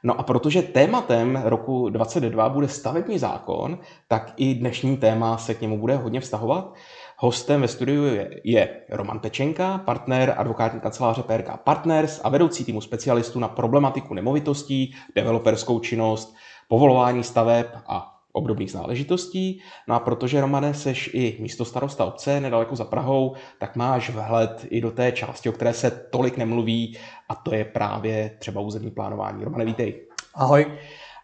[0.04, 5.62] No a protože tématem roku 2022 bude stavební zákon, tak i dnešní téma se k
[5.62, 6.74] němu bude hodně vztahovat.
[7.18, 12.82] Hostem ve studiu je, je Roman Pečenka, partner advokátní kanceláře PRK Partners a vedoucí týmu
[12.82, 16.36] specialistů na problematiku nemovitostí, developerskou činnost,
[16.68, 19.62] povolování staveb a obdobných záležitostí.
[19.88, 24.66] No a protože, Romane, seš i místo starosta obce nedaleko za Prahou, tak máš vhled
[24.70, 26.98] i do té části, o které se tolik nemluví,
[27.30, 29.44] a to je právě třeba územní plánování.
[29.44, 30.08] Romane, vítej.
[30.36, 30.66] Ahoj.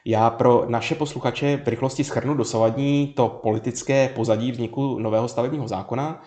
[0.05, 6.21] Já pro naše posluchače v rychlosti schrnu dosavadní to politické pozadí vzniku nového stavebního zákona.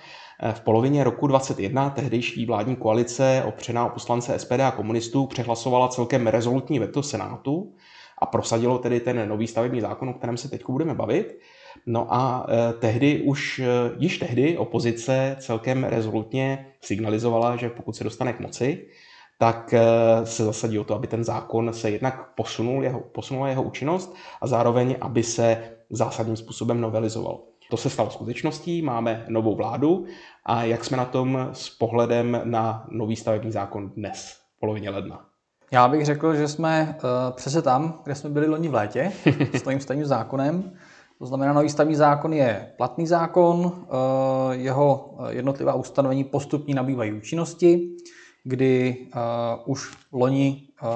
[0.53, 6.27] V polovině roku 2021 tehdejší vládní koalice opřená o poslance SPD a komunistů přehlasovala celkem
[6.27, 7.73] rezolutní veto Senátu,
[8.21, 11.39] a prosadilo tedy ten nový stavební zákon, o kterém se teď budeme bavit.
[11.87, 13.67] No a e, tehdy už, e,
[13.99, 18.87] již tehdy opozice celkem rezolutně signalizovala, že pokud se dostane k moci,
[19.39, 19.81] tak e,
[20.27, 24.47] se zasadí o to, aby ten zákon se jednak posunul jeho, posunula jeho účinnost a
[24.47, 27.41] zároveň, aby se zásadním způsobem novelizoval.
[27.71, 30.07] To se stalo skutečností, máme novou vládu
[30.45, 35.30] a jak jsme na tom s pohledem na nový stavební zákon dnes, v polovině ledna?
[35.73, 39.13] Já bych řekl, že jsme uh, přesně tam, kde jsme byli loni v létě,
[39.53, 40.73] s novým stavním zákonem.
[41.19, 43.73] To znamená, nový stavní zákon je platný zákon, uh,
[44.51, 47.97] jeho jednotlivá ustanovení postupně nabývají účinnosti,
[48.45, 50.89] kdy uh, už loni uh,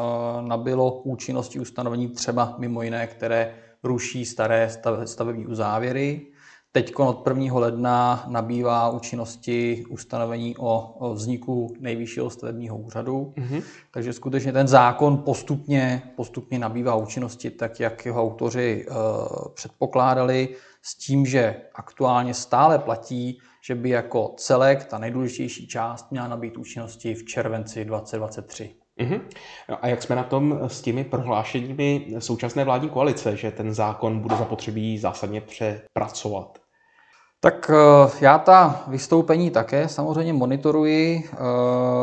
[0.49, 4.71] nabilo účinnosti ustanovení třeba mimo jiné, které ruší staré
[5.05, 6.27] stavební uzávěry,
[6.77, 7.59] Teď od 1.
[7.59, 13.33] ledna nabývá účinnosti ustanovení o, vzniku nejvyššího stavebního úřadu.
[13.37, 13.63] Mm-hmm.
[13.91, 18.97] Takže skutečně ten zákon postupně, postupně nabývá účinnosti tak, jak jeho autoři uh,
[19.55, 20.49] předpokládali,
[20.83, 26.57] s tím, že aktuálně stále platí, že by jako celek ta nejdůležitější část měla nabít
[26.57, 28.75] účinnosti v červenci 2023.
[29.01, 29.21] Mm-hmm.
[29.69, 34.21] No a jak jsme na tom s těmi prohlášeními současné vládní koalice, že ten zákon
[34.21, 36.64] bude zapotřebí zásadně přepracovat?
[37.45, 41.37] Tak eh, já ta vystoupení také samozřejmě monitoruji, eh,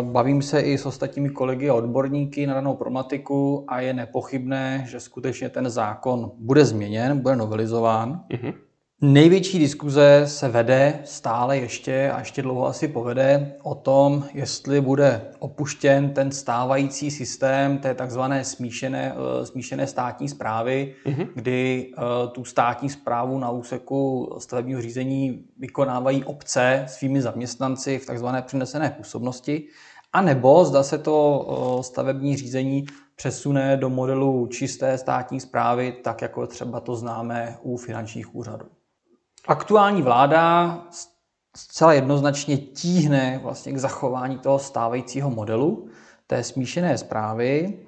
[0.02, 5.00] bavím se i s ostatními kolegy a odborníky na danou problematiku a je nepochybné, že
[5.00, 8.24] skutečně ten zákon bude změněn, bude novelizován.
[8.30, 8.54] Mm-hmm.
[9.04, 15.22] Největší diskuze se vede stále ještě a ještě dlouho asi povede o tom, jestli bude
[15.40, 21.28] opuštěn ten stávající systém té takzvané smíšené, eh, smíšené státní zprávy, mm-hmm.
[21.36, 28.42] kdy uh, tu státní zprávu na úseku stavebního řízení vykonávají obce svými zaměstnanci v takzvané
[28.42, 29.68] přenesené působnosti,
[30.14, 32.86] a nebo zda se to uh, stavební řízení
[33.16, 38.66] přesune do modelu čisté státní zprávy, tak jako třeba to známe u finančních úřadů.
[39.48, 40.78] Aktuální vláda
[41.56, 45.88] zcela jednoznačně tíhne vlastně k zachování toho stávajícího modelu,
[46.28, 47.80] té smíšené zprávy.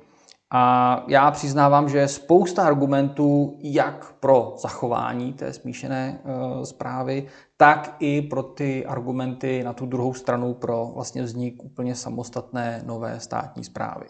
[0.52, 7.96] A já přiznávám, že je spousta argumentů jak pro zachování té smíšené e, zprávy, tak
[8.00, 13.64] i pro ty argumenty na tu druhou stranu pro vlastně vznik úplně samostatné nové státní
[13.64, 14.06] zprávy.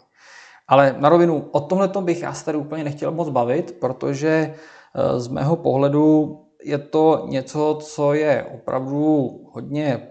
[0.67, 5.19] Ale na rovinu o tomhle bych já se tady úplně nechtěl moc bavit, protože e,
[5.19, 10.07] z mého pohledu je to něco, co je opravdu hodně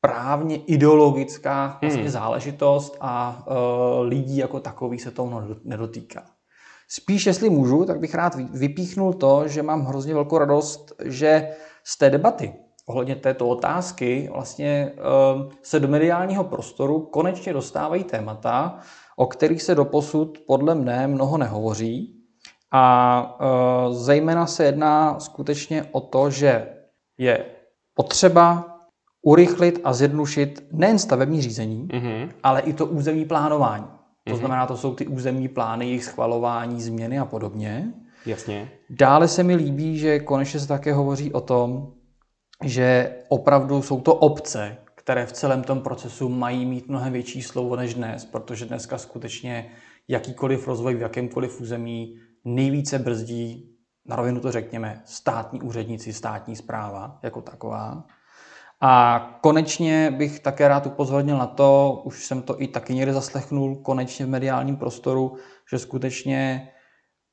[0.00, 2.10] právně ideologická vlastně hmm.
[2.10, 6.24] záležitost a uh, lidí jako takový se toho nedotýká.
[6.88, 11.98] Spíš, jestli můžu, tak bych rád vypíchnul to, že mám hrozně velkou radost, že z
[11.98, 12.54] té debaty
[12.86, 18.78] ohledně této otázky vlastně uh, se do mediálního prostoru konečně dostávají témata,
[19.16, 22.19] o kterých se doposud podle mne mnoho nehovoří
[22.72, 23.36] a
[23.88, 26.68] uh, zejména se jedná skutečně o to, že
[27.18, 27.44] je
[27.94, 28.76] potřeba
[29.22, 32.28] urychlit a zjednodušit nejen stavební řízení, mm-hmm.
[32.42, 33.84] ale i to územní plánování.
[34.24, 34.38] To mm-hmm.
[34.38, 37.92] znamená, to jsou ty územní plány, jejich schvalování, změny a podobně.
[38.26, 38.70] Jasně.
[38.90, 41.92] Dále se mi líbí, že konečně se také hovoří o tom,
[42.64, 47.76] že opravdu jsou to obce, které v celém tom procesu mají mít mnohem větší slovo
[47.76, 49.70] než dnes, protože dneska skutečně
[50.08, 53.76] jakýkoliv rozvoj v jakémkoliv území nejvíce brzdí,
[54.06, 58.04] na rovinu to řekněme, státní úředníci, státní zpráva jako taková.
[58.80, 63.76] A konečně bych také rád upozornil na to, už jsem to i taky někde zaslechnul,
[63.76, 65.36] konečně v mediálním prostoru,
[65.70, 66.68] že skutečně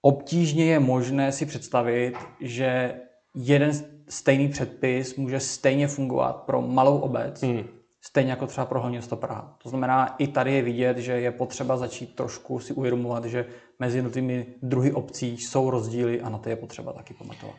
[0.02, 3.00] obtížně je možné si představit, že
[3.36, 3.72] jeden
[4.10, 7.77] stejný předpis může stejně fungovat pro malou obec, hmm.
[8.08, 9.56] Stejně jako třeba pro hlavní město Praha.
[9.64, 13.46] To znamená, i tady je vidět, že je potřeba začít trošku si uvědomovat, že
[13.80, 17.56] mezi jednotlivými druhy obcí jsou rozdíly a na to je potřeba taky pamatovat.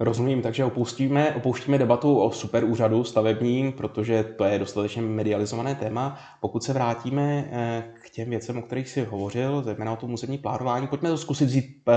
[0.00, 6.18] Rozumím, takže opustíme, opouštíme debatu o superúřadu stavebním, protože to je dostatečně medializované téma.
[6.40, 10.38] Pokud se vrátíme eh, k těm věcem, o kterých jsi hovořil, zejména o tom územní
[10.38, 11.92] plánování, pojďme to zkusit vzít eh,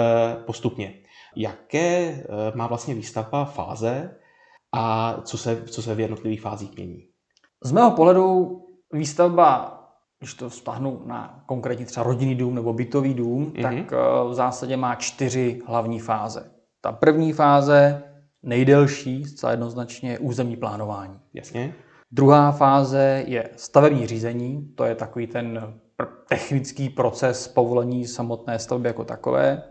[0.45, 0.93] postupně.
[1.35, 4.15] Jaké eh, má vlastně výstavba fáze
[4.71, 7.08] a co se, co se v jednotlivých fázích mění?
[7.63, 8.61] Z mého pohledu
[8.93, 9.79] výstavba
[10.19, 13.61] když to vztahnu na konkrétní třeba rodinný dům nebo bytový dům, mm-hmm.
[13.61, 13.91] tak
[14.29, 16.51] v zásadě má čtyři hlavní fáze.
[16.81, 18.03] Ta první fáze,
[18.43, 21.19] nejdelší, zcela jednoznačně, je územní plánování.
[21.33, 21.73] Jasně.
[22.11, 25.73] Druhá fáze je stavební řízení, to je takový ten
[26.29, 29.63] technický proces povolení samotné stavby jako takové.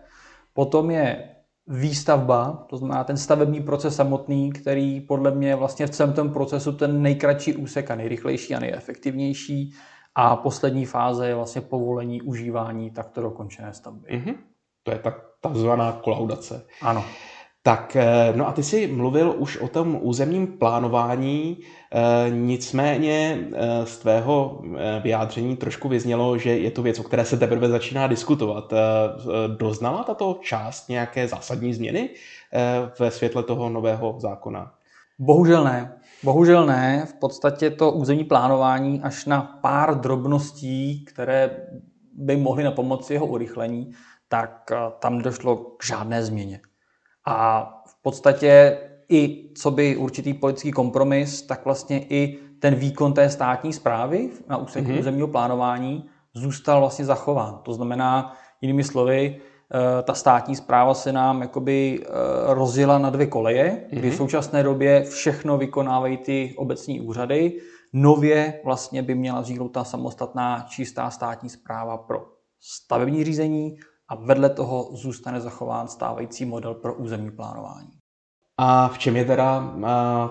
[0.55, 1.29] Potom je
[1.69, 6.73] výstavba, to znamená ten stavební proces samotný, který podle mě vlastně v celém tom procesu
[6.73, 9.75] ten nejkratší úsek a nejrychlejší a nejefektivnější.
[10.15, 14.09] A poslední fáze je vlastně povolení užívání takto dokončené stavby.
[14.09, 14.35] Mm-hmm.
[14.83, 16.67] To je tak takzvaná kolaudace.
[16.83, 17.05] Ano.
[17.63, 21.59] Tak, eh, no a ty jsi mluvil už o tom územním plánování,
[21.93, 24.63] eh, nicméně eh, z tvého
[25.03, 28.73] vyjádření trošku vyznělo, že je to věc, o které se teprve začíná diskutovat.
[29.59, 32.11] Doznala tato část nějaké zásadní změny
[32.99, 34.73] ve světle toho nového zákona?
[35.19, 35.93] Bohužel ne.
[36.23, 37.07] Bohužel ne.
[37.07, 41.67] V podstatě to územní plánování až na pár drobností, které
[42.13, 43.93] by mohly na pomoci jeho urychlení,
[44.29, 46.61] tak tam došlo k žádné změně.
[47.27, 48.79] A v podstatě
[49.09, 54.57] i co by určitý politický kompromis, tak vlastně i ten výkon té státní zprávy na
[54.57, 55.01] úseku mm-hmm.
[55.01, 56.05] územního plánování
[56.35, 57.61] zůstal vlastně zachován.
[57.63, 62.09] To znamená, jinými slovy, eh, ta státní zpráva se nám jakoby eh,
[62.55, 64.17] rozjela na dvě koleje, kdy v mhm.
[64.17, 67.61] současné době všechno vykonávají ty obecní úřady.
[67.93, 72.27] Nově vlastně by měla vzniknout ta samostatná čistá státní zpráva pro
[72.61, 73.77] stavební řízení
[74.09, 77.89] a vedle toho zůstane zachován stávající model pro územní plánování.
[78.59, 79.75] A v čem je teda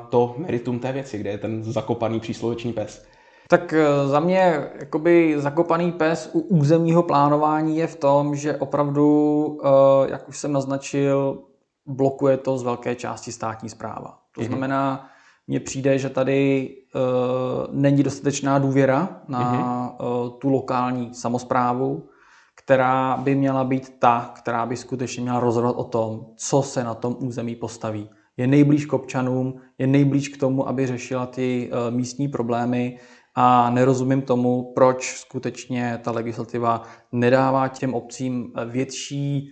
[0.09, 3.05] to meritum té věci, kde je ten zakopaný příslovečný pes?
[3.49, 9.57] Tak e, za mě jakoby zakopaný pes u územního plánování je v tom, že opravdu,
[9.63, 11.43] e, jak už jsem naznačil,
[11.87, 14.19] blokuje to z velké části státní zpráva.
[14.35, 14.47] To mm-hmm.
[14.47, 15.09] znamená,
[15.47, 17.01] mně přijde, že tady uh,
[17.75, 22.09] není dostatečná důvěra na uh, tu lokální samozprávu,
[22.57, 26.93] která by měla být ta, která by skutečně měla rozhodovat o tom, co se na
[26.93, 28.09] tom území postaví.
[28.37, 32.99] Je nejblíž k občanům, je nejblíž k tomu, aby řešila ty uh, místní problémy
[33.35, 39.51] a nerozumím tomu, proč skutečně ta legislativa nedává těm obcím větší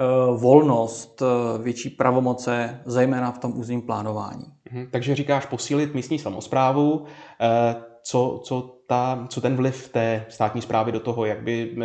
[0.00, 4.44] Eh, volnost, eh, větší pravomoce, zejména v tom územním plánování.
[4.70, 7.04] Mhm, takže říkáš posílit místní samozprávu.
[7.40, 11.76] Eh, co, co, ta, co ten vliv té státní zprávy do toho, jak by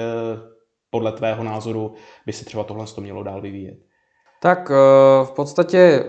[0.95, 1.93] podle tvého názoru
[2.25, 3.77] by se třeba tohle mělo dál vyvíjet?
[4.41, 4.69] Tak
[5.23, 6.05] v podstatě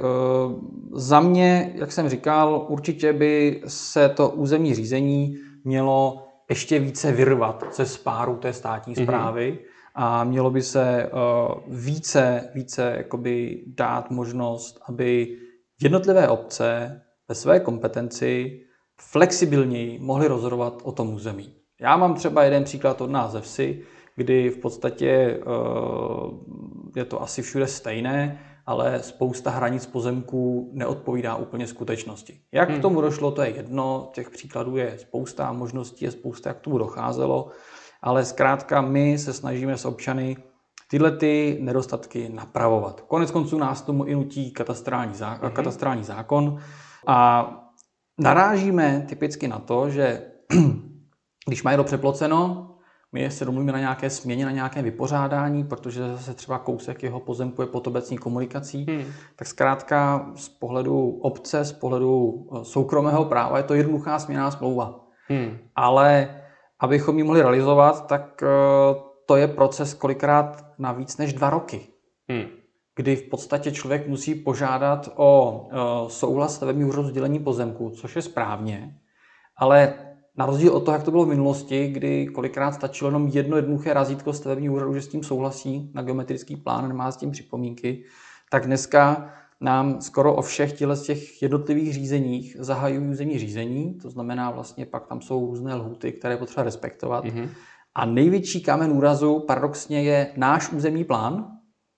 [0.93, 7.65] za mě, jak jsem říkal, určitě by se to územní řízení mělo ještě více vyrvat
[7.73, 9.53] ze spáru té státní zprávy.
[9.53, 15.39] Mm-hmm a mělo by se uh, více, více jakoby dát možnost, aby
[15.83, 18.61] jednotlivé obce ve své kompetenci
[19.01, 21.55] flexibilněji mohly rozhodovat o tom území.
[21.81, 23.83] Já mám třeba jeden příklad od nás ze vsi,
[24.17, 26.31] kdy v podstatě uh,
[26.97, 32.41] je to asi všude stejné, ale spousta hranic pozemků neodpovídá úplně skutečnosti.
[32.53, 32.79] Jak hmm.
[32.79, 36.61] k tomu došlo, to je jedno, těch příkladů je spousta, možností je spousta, jak k
[36.61, 37.51] tomu docházelo
[38.03, 40.37] ale zkrátka my se snažíme s občany
[40.91, 43.01] tyhle ty nedostatky napravovat.
[43.01, 45.53] Konec konců nás tomu i nutí katastrální, zákon, mm-hmm.
[45.53, 46.59] katastrální zákon
[47.07, 47.51] a
[48.19, 50.23] narážíme typicky na to, že
[51.49, 52.71] když mají to přeploceno,
[53.13, 57.63] my se domluvíme na nějaké směně, na nějaké vypořádání, protože zase třeba kousek jeho pozemku
[57.63, 59.05] je pod obecní komunikací, hmm.
[59.37, 65.01] tak zkrátka z pohledu obce, z pohledu eh, soukromého práva je to jednoduchá směná smlouva.
[65.29, 65.59] Hmm.
[65.77, 66.41] Ale
[66.81, 68.47] abychom ji mohli realizovat, tak eh,
[69.27, 71.81] to je proces kolikrát na víc než dva roky.
[72.29, 72.47] Hmm.
[72.97, 75.77] Kdy v podstatě člověk musí požádat o eh,
[76.11, 78.95] souhlas stavebního úřadu sdělení pozemku, což je správně,
[79.57, 79.95] ale
[80.37, 83.95] na rozdíl od toho, jak to bylo v minulosti, kdy kolikrát stačilo jenom jedno jednoduché
[83.95, 88.05] razítko stavebního úřadu, že s tím souhlasí na geometrický plán, nemá s tím připomínky,
[88.51, 94.11] tak dneska nám skoro o všech těle z těch jednotlivých řízeních zahajují územní řízení, to
[94.11, 97.25] znamená vlastně pak tam jsou různé lhuty, které potřeba respektovat.
[97.25, 97.49] Mm-hmm.
[97.95, 101.47] A největší kámen úrazu paradoxně je náš územní plán,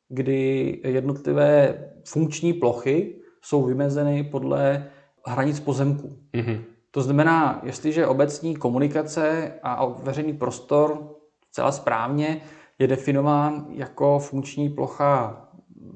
[0.09, 4.91] kdy jednotlivé funkční plochy jsou vymezeny podle
[5.27, 6.19] hranic pozemků.
[6.35, 6.63] Mm-hmm.
[6.91, 11.15] To znamená, jestliže obecní komunikace a veřejný prostor
[11.53, 12.41] celá správně
[12.79, 15.45] je definován jako funkční plocha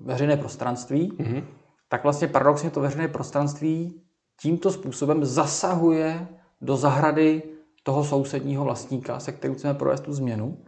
[0.05, 1.45] veřejné prostranství, mm-hmm.
[1.89, 4.03] tak vlastně paradoxně to veřejné prostranství
[4.41, 6.29] tímto způsobem zasahuje
[6.61, 7.43] do zahrady
[7.83, 10.65] toho sousedního vlastníka, se kterým chceme provést tu změnu.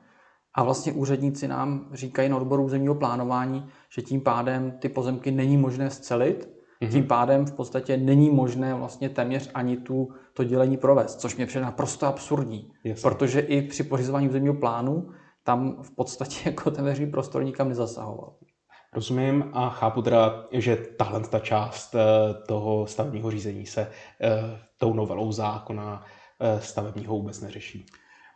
[0.54, 5.56] A vlastně úředníci nám říkají na odboru územního plánování, že tím pádem ty pozemky není
[5.56, 6.90] možné scelit, mm-hmm.
[6.92, 11.46] tím pádem v podstatě není možné vlastně téměř ani tu, to dělení provést, což mě
[11.46, 13.02] přijde naprosto absurdní, yes.
[13.02, 15.10] protože i při pořizování územního plánu
[15.44, 18.32] tam v podstatě jako ten veřejný prostor nikam nezasahoval.
[18.92, 21.98] Rozumím a chápu teda, že tahle ta část eh,
[22.48, 23.80] toho stavebního řízení se
[24.20, 24.30] eh,
[24.78, 26.04] tou novelou zákona
[26.40, 27.86] eh, stavebního vůbec neřeší.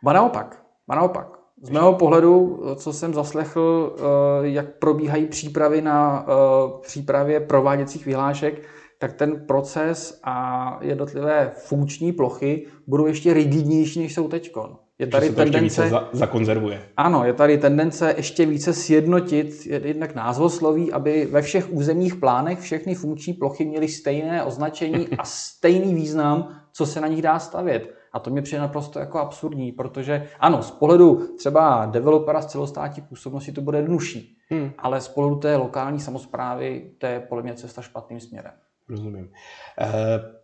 [0.03, 1.38] Ba naopak, ba naopak.
[1.61, 3.95] Z mého pohledu, co jsem zaslechl,
[4.41, 6.25] jak probíhají přípravy na
[6.81, 8.61] přípravě prováděcích vyhlášek,
[8.99, 14.51] tak ten proces a jednotlivé funkční plochy budou ještě rigidnější, než jsou teď.
[14.99, 16.81] Je tady se to tendence, ještě více zakonzervuje.
[16.97, 22.95] Ano, je tady tendence ještě více sjednotit jednak názvosloví, aby ve všech územních plánech všechny
[22.95, 27.98] funkční plochy měly stejné označení a stejný význam, co se na nich dá stavět.
[28.13, 33.03] A to mě přijde naprosto jako absurdní, protože ano, z pohledu třeba developera z celostátní
[33.03, 34.71] působnosti to bude jednodušší, hmm.
[34.77, 38.51] ale z pohledu té lokální samozprávy to je podle mě cesta špatným směrem.
[38.89, 39.31] Rozumím.
[39.79, 39.89] Eh,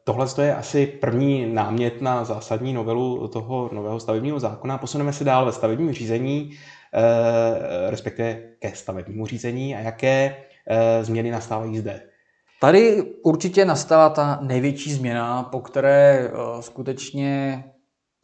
[0.03, 4.77] tohle je asi první námět na zásadní novelu toho nového stavebního zákona.
[4.77, 6.51] Posuneme se dál ve stavebním řízení,
[6.93, 10.35] eh, respektive ke stavebnímu řízení a jaké
[10.67, 12.01] eh, změny nastávají zde.
[12.61, 17.63] Tady určitě nastala ta největší změna, po které skutečně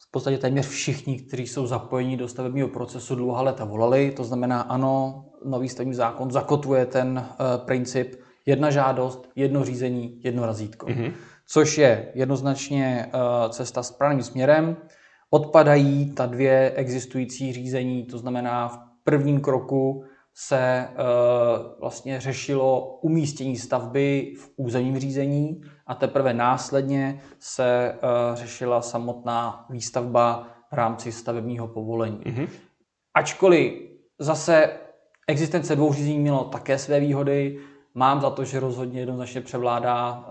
[0.08, 4.10] v podstatě téměř všichni, kteří jsou zapojeni do stavebního procesu dlouhá léta volali.
[4.10, 8.14] To znamená, ano, nový stavební zákon zakotvuje ten princip
[8.46, 10.86] jedna žádost, jedno řízení, jedno razítko.
[10.86, 11.12] Mm-hmm.
[11.46, 14.76] Což je jednoznačně uh, cesta správným směrem.
[15.30, 20.04] Odpadají ta dvě existující řízení, to znamená v prvním kroku
[20.34, 28.82] se uh, vlastně řešilo umístění stavby v územním řízení a teprve následně se uh, řešila
[28.82, 32.18] samotná výstavba v rámci stavebního povolení.
[32.18, 32.48] Mm-hmm.
[33.14, 33.72] Ačkoliv
[34.18, 34.70] zase
[35.28, 37.58] existence dvou řízení mělo také své výhody,
[37.94, 40.28] mám za to, že rozhodně jednoznačně převládá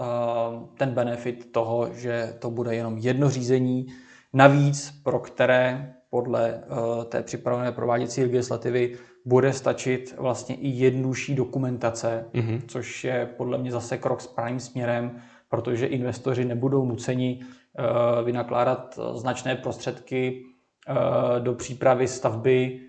[0.77, 3.87] ten benefit toho, že to bude jenom jedno řízení,
[4.33, 6.63] navíc pro které podle
[7.09, 12.61] té připravené prováděcí legislativy bude stačit vlastně i jednodušší dokumentace, mm-hmm.
[12.67, 19.55] což je podle mě zase krok správným směrem, protože investoři nebudou nuceni uh, vynakládat značné
[19.55, 20.41] prostředky
[20.89, 20.95] uh,
[21.43, 22.79] do přípravy stavby,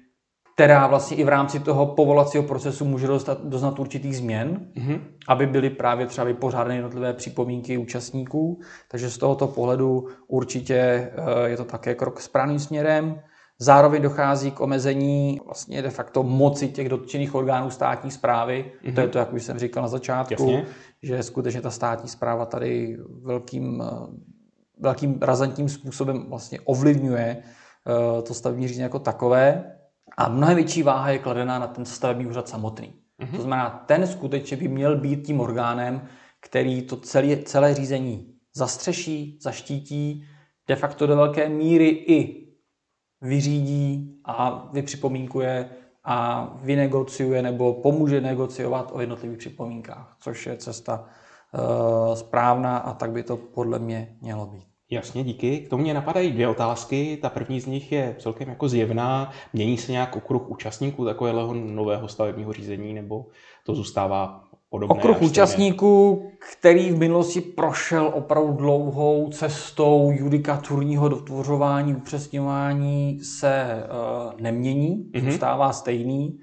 [0.54, 5.00] která vlastně i v rámci toho povolacího procesu může dostat, doznat určitých změn, mm-hmm.
[5.28, 8.60] aby byly právě třeba vypořádány jednotlivé připomínky účastníků.
[8.88, 11.10] Takže z tohoto pohledu určitě
[11.44, 13.22] je to také krok správným směrem.
[13.62, 18.64] Zároveň dochází k omezení vlastně de facto moci těch dotčených orgánů státní zprávy.
[18.64, 18.94] Mm-hmm.
[18.94, 19.12] To je mhm.
[19.12, 20.66] to, jak už jsem říkal na začátku, Jasně.
[21.02, 23.84] že skutečně ta státní zpráva tady velkým,
[24.78, 29.64] velkým razantním způsobem vlastně ovlivňuje uh, to stavební řízení jako takové.
[30.16, 32.92] A mnohem větší váha je kladená na ten stavební úřad samotný.
[33.20, 33.36] Mm-hmm.
[33.36, 36.02] To znamená, ten skutečně by měl být tím orgánem,
[36.40, 40.24] který to celé, celé řízení zastřeší, zaštítí,
[40.68, 42.41] de facto do velké míry i
[43.22, 45.70] vyřídí a vypřipomínkuje
[46.04, 53.10] a vynegociuje nebo pomůže negociovat o jednotlivých připomínkách, což je cesta uh, správná a tak
[53.10, 54.64] by to podle mě mělo být.
[54.90, 55.58] Jasně, díky.
[55.58, 57.18] K tomu mě napadají dvě otázky.
[57.22, 59.30] Ta první z nich je celkem jako zjevná.
[59.52, 63.26] Mění se nějak okruh účastníků takového nového stavebního řízení, nebo
[63.66, 64.94] to zůstává podobné.
[64.98, 75.10] Okruh účastníků, který v minulosti prošel opravdu dlouhou cestou judikaturního dotvořování, upřesňování, se uh, nemění,
[75.10, 75.30] mm-hmm.
[75.30, 76.40] zůstává stejný.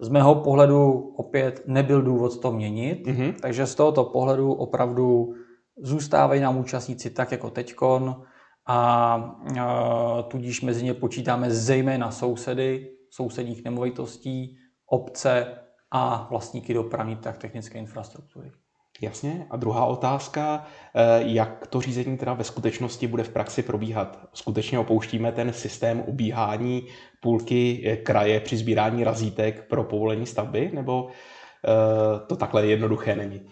[0.00, 3.34] Z mého pohledu opět nebyl důvod to měnit, mm-hmm.
[3.40, 5.34] takže z tohoto pohledu opravdu
[5.82, 8.22] zůstávají nám účastníci tak jako teďkon
[8.66, 9.16] a
[9.50, 14.56] uh, tudíž mezi ně počítáme zejména sousedy, sousedních nemovitostí,
[14.86, 15.46] obce,
[15.90, 18.52] a vlastníky dopravní tak technické infrastruktury.
[19.00, 19.46] Jasně.
[19.50, 24.18] A druhá otázka, eh, jak to řízení teda ve skutečnosti bude v praxi probíhat?
[24.32, 26.86] Skutečně opouštíme ten systém ubíhání
[27.22, 33.48] půlky eh, kraje při sbírání razítek pro povolení stavby, nebo eh, to takhle jednoduché není?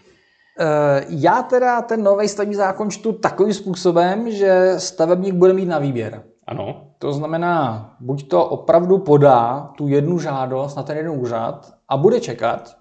[1.08, 6.22] Já teda ten nový stavební zákon čtu takovým způsobem, že stavebník bude mít na výběr.
[6.46, 6.90] Ano.
[6.98, 12.20] To znamená, buď to opravdu podá tu jednu žádost na ten jeden úřad a bude
[12.20, 12.76] čekat,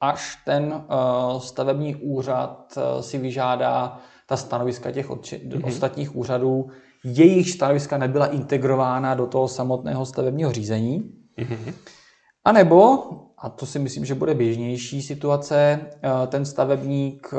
[0.00, 3.98] až ten uh, stavební úřad uh, si vyžádá
[4.28, 5.66] ta stanoviska těch mm-hmm.
[5.66, 6.66] ostatních úřadů,
[7.04, 11.12] jejich stanoviska nebyla integrována do toho samotného stavebního řízení.
[11.38, 11.74] Mm-hmm.
[12.44, 12.98] A nebo,
[13.38, 17.32] a to si myslím, že bude běžnější situace, uh, ten stavebník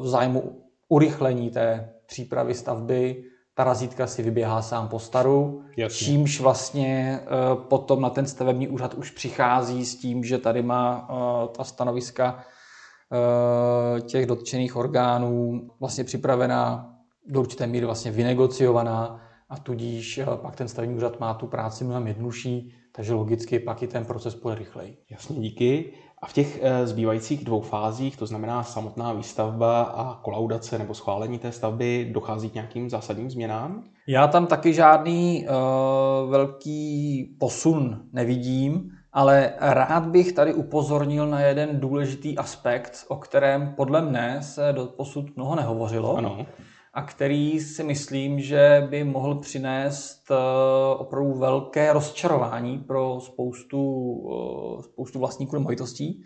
[0.00, 0.42] v zájmu
[0.88, 3.24] urychlení té přípravy stavby
[3.56, 6.06] ta razítka si vyběhá sám po staru, Jasně.
[6.06, 11.08] čímž vlastně uh, potom na ten stavební úřad už přichází s tím, že tady má
[11.08, 16.94] uh, ta stanoviska uh, těch dotčených orgánů vlastně připravená
[17.26, 22.06] do určité míry vlastně vynegociovaná a tudíž pak ten stavební úřad má tu práci mnohem
[22.06, 24.98] jednodušší, takže logicky pak i ten proces půjde rychleji.
[25.10, 25.92] Jasně, díky.
[26.26, 31.38] A v těch eh, zbývajících dvou fázích, to znamená samotná výstavba a kolaudace nebo schválení
[31.38, 33.84] té stavby, dochází k nějakým zásadním změnám?
[34.08, 41.80] Já tam taky žádný uh, velký posun nevidím, ale rád bych tady upozornil na jeden
[41.80, 46.16] důležitý aspekt, o kterém podle mne se do posud mnoho nehovořilo.
[46.16, 46.46] Ano
[46.96, 50.34] a který si myslím, že by mohl přinést eh,
[50.96, 53.80] opravdu velké rozčarování pro spoustu,
[54.78, 56.22] eh, spoustu vlastníků nemovitostí.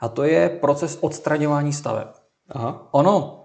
[0.00, 2.08] A to je proces odstraňování staveb.
[2.48, 2.88] Aha.
[2.92, 3.44] Ono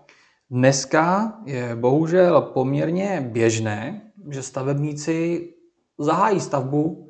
[0.50, 5.50] dneska je bohužel poměrně běžné, že stavebníci
[5.98, 7.10] zahájí stavbu,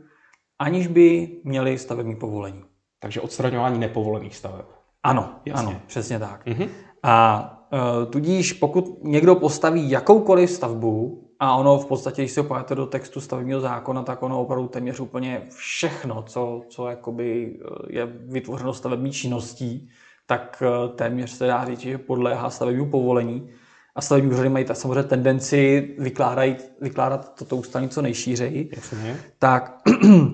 [0.60, 2.64] aniž by měli stavební povolení.
[3.00, 4.66] Takže odstraňování nepovolených staveb.
[5.04, 5.68] Ano, Jasně.
[5.68, 6.46] ano, přesně tak.
[6.46, 6.70] Mhm.
[7.04, 12.76] A Eh, tudíž pokud někdo postaví jakoukoliv stavbu, a ono v podstatě, když se opáte
[12.76, 18.06] do textu stavebního zákona, tak ono opravdu téměř úplně všechno, co, co jakoby eh, je
[18.06, 19.90] vytvořeno stavební činností,
[20.26, 23.50] tak eh, téměř se dá říct, že podléhá stavebnímu povolení.
[23.96, 28.70] A stavební úřady mají tak samozřejmě tendenci vykládat, vykládat toto ústavní co nejšířeji.
[28.76, 29.20] Jasně.
[29.40, 29.82] Tak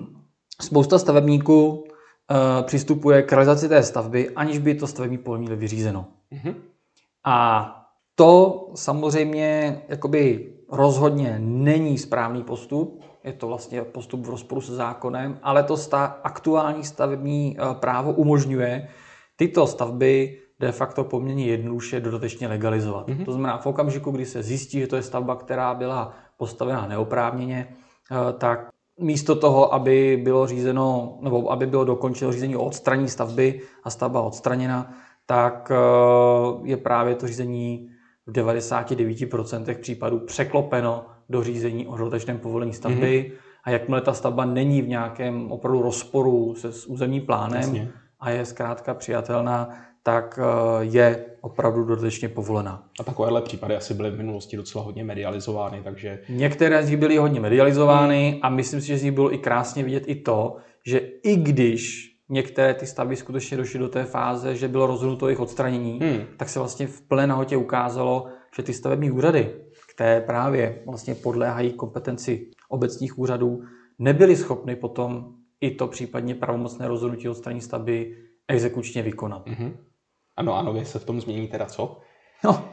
[0.62, 1.85] spousta stavebníků
[2.62, 6.06] přistupuje k realizaci té stavby, aniž by to stavební povolení bylo vyřízeno.
[6.32, 6.54] Mm-hmm.
[7.24, 7.72] A
[8.14, 15.38] to samozřejmě jakoby rozhodně není správný postup, je to vlastně postup v rozporu se zákonem,
[15.42, 18.88] ale to sta- aktuální stavební eh, právo umožňuje
[19.36, 23.08] tyto stavby de facto poměrně jednoduše dodatečně legalizovat.
[23.08, 23.24] Mm-hmm.
[23.24, 27.68] To znamená, v okamžiku, kdy se zjistí, že to je stavba, která byla postavena neoprávněně,
[27.70, 33.60] eh, tak místo toho, aby bylo řízeno, nebo aby bylo dokončeno řízení o odstranění stavby
[33.84, 34.92] a stavba odstraněna,
[35.26, 35.76] tak eh,
[36.62, 37.90] je právě to řízení
[38.26, 43.30] v 99% případů překlopeno do řízení o dodatečném povolení stavby.
[43.30, 43.46] Mm-hmm.
[43.64, 47.92] A jakmile ta stavba není v nějakém opravdu rozporu se s územním plánem Jasně.
[48.20, 49.68] a je zkrátka přijatelná,
[50.02, 52.88] tak eh, je opravdu dodatečně povolená.
[53.00, 56.18] A takovéhle případy asi byly v minulosti docela hodně medializovány, takže...
[56.28, 59.84] Některé z nich byly hodně medializovány a myslím si, že z nich bylo i krásně
[59.84, 64.68] vidět i to, že i když některé ty stavby skutečně došly do té fáze, že
[64.68, 66.20] bylo rozhodnuto jejich odstranění, hmm.
[66.36, 68.26] tak se vlastně v plné nahotě ukázalo,
[68.56, 69.54] že ty stavební úřady,
[69.94, 73.62] které právě vlastně podléhají kompetenci obecních úřadů,
[73.98, 78.16] nebyly schopny potom i to případně pravomocné rozhodnutí odstranění stavby
[78.48, 79.46] exekučně vykonat.
[79.46, 79.72] Mm-hmm.
[80.36, 82.00] Ano, a nově se v tom změní teda co?
[82.44, 82.64] No,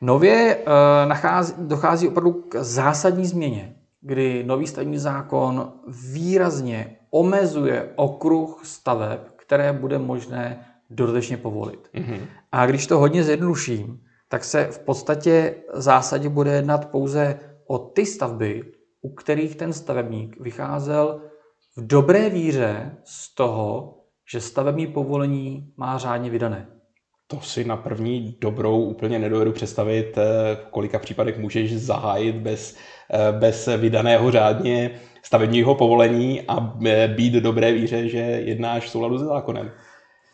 [0.00, 5.72] nově uh, nachází, dochází opravdu k zásadní změně, kdy nový stavební zákon
[6.12, 11.90] výrazně omezuje okruh staveb, které bude možné dodatečně povolit.
[11.94, 12.20] Mm-hmm.
[12.52, 17.78] A když to hodně zjednoduším, tak se v podstatě v zásadě bude jednat pouze o
[17.78, 21.20] ty stavby, u kterých ten stavebník vycházel
[21.76, 23.98] v dobré víře z toho,
[24.30, 26.77] že stavební povolení má řádně vydané.
[27.30, 32.76] To si na první dobrou úplně nedovedu představit, eh, v kolika případech můžeš zahájit bez,
[33.12, 34.90] eh, bez vydaného řádně
[35.22, 39.70] stavebního povolení a eh, být do dobré víře, že jednáš v souladu se zákonem.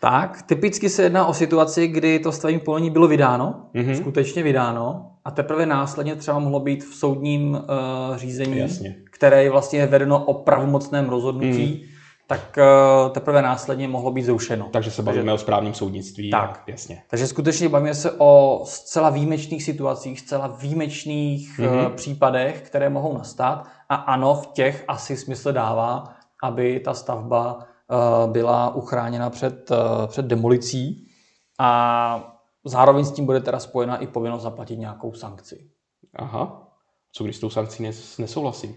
[0.01, 3.95] Tak, typicky se jedná o situaci, kdy to stavební povolení bylo vydáno, mm-hmm.
[3.95, 8.97] skutečně vydáno, a teprve následně třeba mohlo být v soudním uh, řízení, Jasně.
[9.11, 11.94] které je vlastně vedeno o pravomocném rozhodnutí, mm
[12.27, 14.69] tak eh, teprve následně mohlo být zrušeno.
[14.73, 16.31] Takže se bavíme Takže, o správním soudnictví.
[16.31, 17.03] Tak, jasně.
[17.11, 21.91] Takže skutečně bavíme se o zcela výjimečných situacích, zcela výjimečných mm-hmm.
[21.91, 23.67] případech, které mohou nastat.
[23.89, 26.05] A ano, v těch asi smysl dává,
[26.43, 29.71] aby ta stavba uh, byla uchráněna před,
[30.07, 31.07] před demolicí
[31.59, 35.71] a zároveň s tím bude teda spojena i povinnost zaplatit nějakou sankci.
[36.17, 36.69] Aha.
[37.13, 38.77] Co když s tou sankcí nesouhlasím?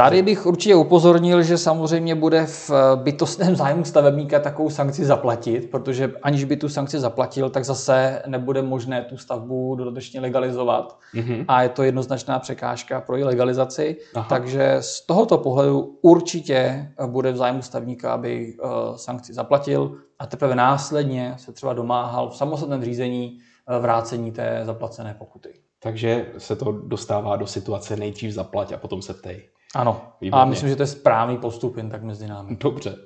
[0.00, 6.12] Tady bych určitě upozornil, že samozřejmě bude v bytostném zájmu stavebníka takovou sankci zaplatit, protože
[6.22, 10.98] aniž by tu sankci zaplatil, tak zase nebude možné tu stavbu dodatečně legalizovat.
[11.14, 11.44] Mm-hmm.
[11.48, 13.96] A je to jednoznačná překážka pro její legalizaci.
[14.14, 14.26] Aha.
[14.28, 20.54] Takže z tohoto pohledu určitě bude v zájmu stavníka, aby uh, sankci zaplatil a teprve
[20.54, 23.38] následně se třeba domáhal v samostatném řízení
[23.80, 25.48] vrácení té zaplacené pokuty.
[25.82, 29.48] Takže se to dostává do situace nejdřív zaplať a potom se ptej.
[29.74, 30.42] Ano, Výborně.
[30.42, 32.56] a myslím, že to je správný postup jen tak mezi námi.
[32.60, 32.96] Dobře.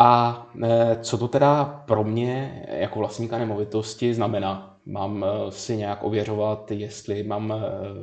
[0.00, 4.76] A e, co to teda pro mě jako vlastníka nemovitosti znamená?
[4.86, 7.56] Mám e, si nějak ověřovat, jestli mám e,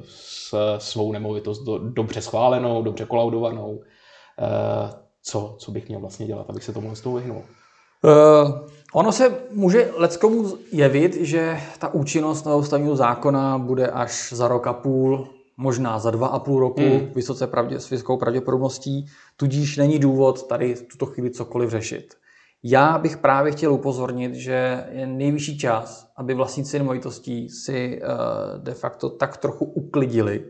[0.09, 3.81] s svou nemovitost do, dobře schválenou, dobře kolaudovanou?
[5.23, 7.41] Co, co bych měl vlastně dělat, abych se tomu z toho vyhnul?
[8.03, 14.47] Uh, ono se může leckomu jevit, že ta účinnost nového stavního zákona bude až za
[14.47, 15.27] rok a půl,
[15.57, 17.11] možná za dva a půl roku, hmm.
[17.15, 19.05] vysoce pravdě, s vysokou pravděpodobností,
[19.37, 22.13] tudíž není důvod tady v tuto chvíli cokoliv řešit.
[22.63, 28.73] Já bych právě chtěl upozornit, že je nejvyšší čas, aby vlastníci nemovitostí si uh, de
[28.73, 30.45] facto tak trochu uklidili,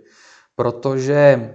[0.56, 1.54] protože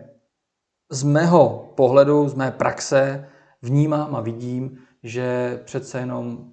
[0.90, 3.28] z mého pohledu, z mé praxe
[3.62, 6.50] vnímám a vidím, že přece jenom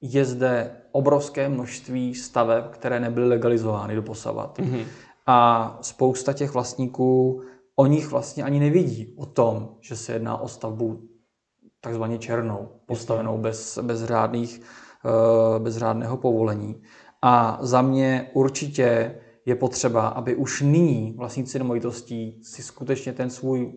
[0.00, 4.58] je zde obrovské množství staveb, které nebyly legalizovány do posavat.
[4.58, 4.84] Mm-hmm.
[5.32, 7.42] A spousta těch vlastníků
[7.76, 11.08] o nich vlastně ani nevidí o tom, že se jedná o stavbu
[11.80, 14.60] takzvaně černou, postavenou bez, bez, řádných,
[15.06, 16.82] eh, bez řádného povolení.
[17.22, 19.14] A za mě určitě
[19.46, 23.72] je potřeba, aby už nyní vlastníci nemovitostí si skutečně ten svůj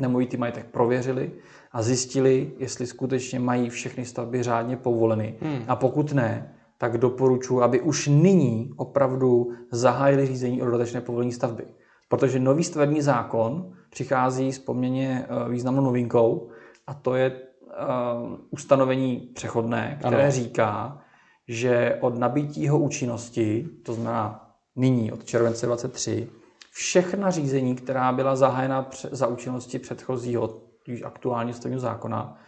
[0.00, 1.32] nemovitý majetek prověřili
[1.72, 5.38] a zjistili, jestli skutečně mají všechny stavby řádně povoleny.
[5.40, 5.64] Hmm.
[5.68, 11.64] A pokud ne, tak doporučuji, aby už nyní opravdu zahájili řízení o dodatečné povolení stavby.
[12.08, 16.50] Protože nový stavební zákon přichází s poměrně eh, významnou novinkou
[16.86, 20.30] a to je uh, ustanovení přechodné, které ano.
[20.30, 21.02] říká,
[21.48, 26.28] že od nabítího účinnosti, to znamená nyní od července 23,
[26.72, 30.62] všechna řízení, která byla zahájena za účinnosti předchozího,
[31.04, 32.38] aktuálního stavebního zákona,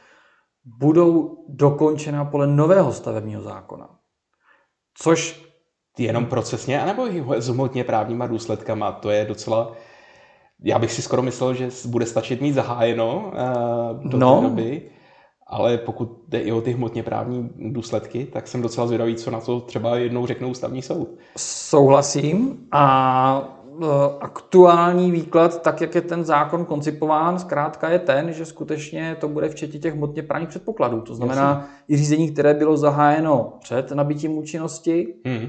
[0.65, 4.00] budou dokončena podle nového stavebního zákona.
[5.03, 5.43] Což
[5.99, 8.93] jenom procesně, anebo i s hmotně právníma důsledkama.
[8.93, 9.73] To je docela...
[10.63, 13.33] Já bych si skoro myslel, že bude stačit mít zahájeno
[13.97, 14.37] uh, do no.
[14.37, 14.91] té doby,
[15.47, 19.41] ale pokud jde i o ty hmotně právní důsledky, tak jsem docela zvědavý, co na
[19.41, 21.09] to třeba jednou řeknou ústavní soud.
[21.37, 23.60] Souhlasím a
[24.21, 29.49] aktuální výklad, tak jak je ten zákon koncipován, zkrátka je ten, že skutečně to bude
[29.49, 31.01] včetně těch hmotně právních předpokladů.
[31.01, 31.95] To znamená Jasně.
[31.95, 35.49] i řízení, které bylo zahájeno před nabitím účinnosti, hmm.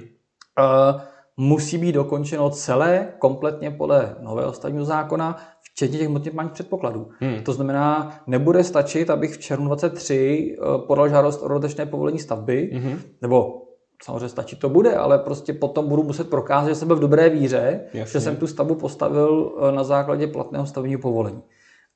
[1.38, 7.10] musí být dokončeno celé, kompletně podle nového stavního zákona, včetně těch hmotně právních předpokladů.
[7.20, 7.44] Hmm.
[7.44, 12.70] To znamená, nebude stačit, abych v červnu 23 eh, podal žádost o dodatečné povolení stavby,
[12.74, 13.00] hmm.
[13.22, 13.61] nebo
[14.04, 17.30] samozřejmě stačit to bude, ale prostě potom budu muset prokázat, že jsem byl v dobré
[17.30, 18.20] víře, Jasně.
[18.20, 21.42] že jsem tu stavbu postavil eh, na základě platného stavního povolení.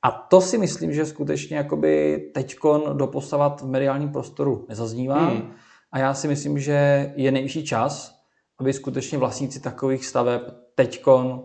[0.02, 5.28] A to si myslím, že skutečně jakoby teďkon doposavat v mediálním prostoru nezaznívá.
[5.28, 5.52] Hmm.
[5.92, 8.14] A já si myslím, že je nejvyšší čas,
[8.60, 10.42] aby skutečně vlastníci takových staveb
[10.74, 11.42] teďkon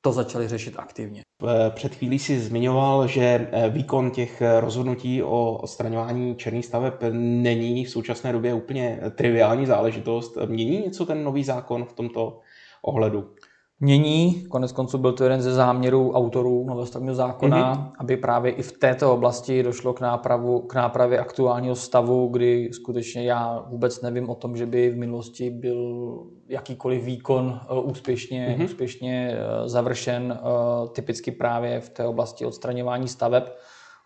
[0.00, 1.22] to začali řešit aktivně.
[1.70, 7.84] Před chvílí si zmiňoval, že eh, výkon těch eh, rozhodnutí o odstraňování černých staveb není
[7.84, 10.38] v současné době úplně triviální záležitost.
[10.46, 12.40] Mění něco ten nový zákon v tomto
[12.82, 13.34] ohledu?
[13.80, 14.44] Mění.
[14.48, 17.92] Konec konců byl to jeden ze záměrů autorů nového stavního zákona, mm-hmm.
[17.98, 23.24] aby právě i v této oblasti došlo k, nápravu, k nápravě aktuálního stavu, kdy skutečně
[23.24, 26.12] já vůbec nevím o tom, že by v minulosti byl
[26.48, 28.64] jakýkoliv výkon uh, úspěšně, mm-hmm.
[28.64, 33.44] úspěšně uh, završen, uh, typicky právě v té oblasti odstraňování staveb.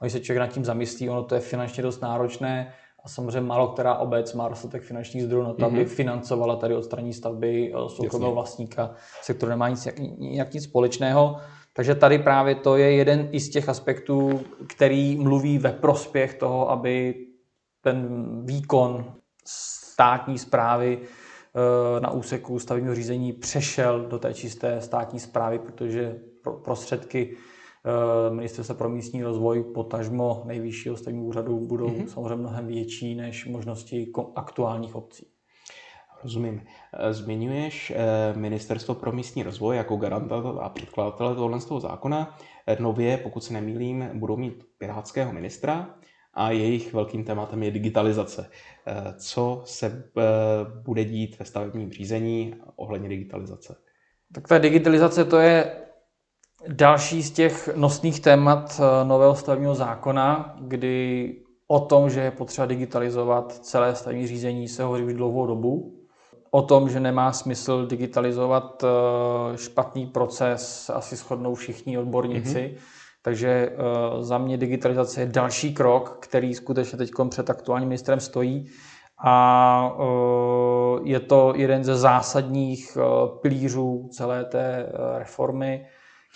[0.01, 2.73] A když se člověk nad tím zamyslí, ono to je finančně dost náročné,
[3.05, 5.67] a samozřejmě málo která obec má dostatek finančních zdrojů na to, mm-hmm.
[5.67, 5.89] aby mhm.
[5.89, 9.89] financovala tady odstranění stavby eh, soukromého vlastníka, se kterou nemá nic,
[10.21, 11.37] jak nic společného.
[11.73, 16.71] Takže tady právě to je jeden i z těch aspektů, který mluví ve prospěch toho,
[16.71, 17.15] aby
[17.81, 25.59] ten výkon státní zprávy eh, na úseku stavebního řízení přešel do té čisté státní zprávy,
[25.59, 26.19] protože
[26.65, 27.37] prostředky
[28.31, 32.07] ministerstva pro místní rozvoj, potažmo nejvyššího stavního úřadu budou mm-hmm.
[32.07, 35.27] samozřejmě mnohem větší než možnosti aktuálních obcí.
[36.23, 36.63] Rozumím.
[36.93, 42.39] Eh, zmiňuješ eh, Ministerstvo pro místní rozvoj jako garanta a předkladatele tohle z toho zákona.
[42.79, 45.95] Nově, pokud se nemýlím, budou mít pirátského ministra
[46.35, 48.51] a jejich velkým tématem je digitalizace.
[49.19, 50.11] Co se
[50.83, 53.77] bude dít ve stavebním řízení ohledně digitalizace?
[54.35, 55.77] Tak ta digitalizace to je
[56.69, 61.37] Další z těch nosných témat eh, nového stavebního zákona, kdy
[61.67, 65.95] o tom, že je potřeba digitalizovat celé stavební řízení, se hovoří už dlouhou dobu.
[66.51, 72.75] O tom, že nemá smysl digitalizovat eh, špatný proces, asi shodnou všichni odborníci.
[72.75, 72.81] Mm-hmm.
[73.23, 73.75] Takže eh,
[74.23, 78.67] za mě digitalizace je další krok, který skutečně teď před aktuálním ministrem stojí.
[79.27, 79.97] A
[81.05, 82.99] je to jeden ze zásadních
[83.43, 85.87] pilířů celé té reformy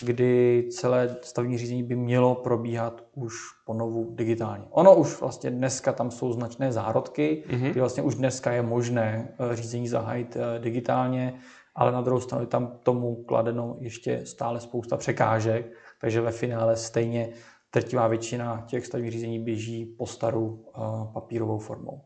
[0.01, 3.35] kdy celé stavní řízení by mělo probíhat už
[3.65, 4.65] ponovu digitálně.
[4.71, 7.71] Ono už vlastně dneska tam jsou značné zárodky, mm-hmm.
[7.71, 11.35] kdy vlastně už dneska je možné eh, řízení zahájit eh, digitálně,
[11.75, 16.77] ale na druhou stranu je tam tomu kladeno ještě stále spousta překážek, takže ve finále
[16.77, 17.29] stejně
[17.71, 20.81] trtivá většina těch stavních řízení běží po starou eh,
[21.13, 22.01] papírovou formou.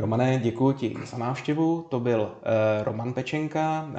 [0.00, 1.86] Romane, děkuji ti za návštěvu.
[1.88, 3.96] To byl uh, Roman Pečenka, uh,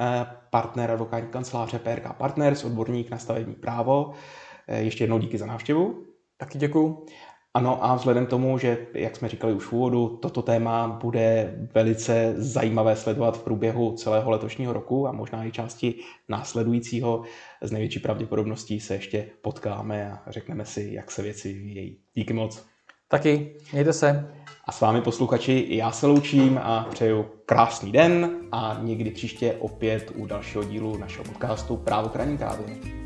[0.50, 4.04] partner advokátní kanceláře PRK Partners, odborník na stavební právo.
[4.06, 4.14] Uh,
[4.76, 6.04] ještě jednou díky za návštěvu.
[6.36, 7.06] Taky děkuji.
[7.54, 12.34] Ano a vzhledem tomu, že, jak jsme říkali už v úvodu, toto téma bude velice
[12.36, 15.94] zajímavé sledovat v průběhu celého letošního roku a možná i části
[16.28, 17.22] následujícího,
[17.62, 21.98] z největší pravděpodobností se ještě potkáme a řekneme si, jak se věci vyvíjejí.
[22.14, 22.71] Díky moc.
[23.12, 24.28] Taky, mějte se.
[24.64, 30.12] A s vámi posluchači já se loučím a přeju krásný den a někdy příště opět
[30.14, 33.01] u dalšího dílu našeho podcastu Právo kraní kávy.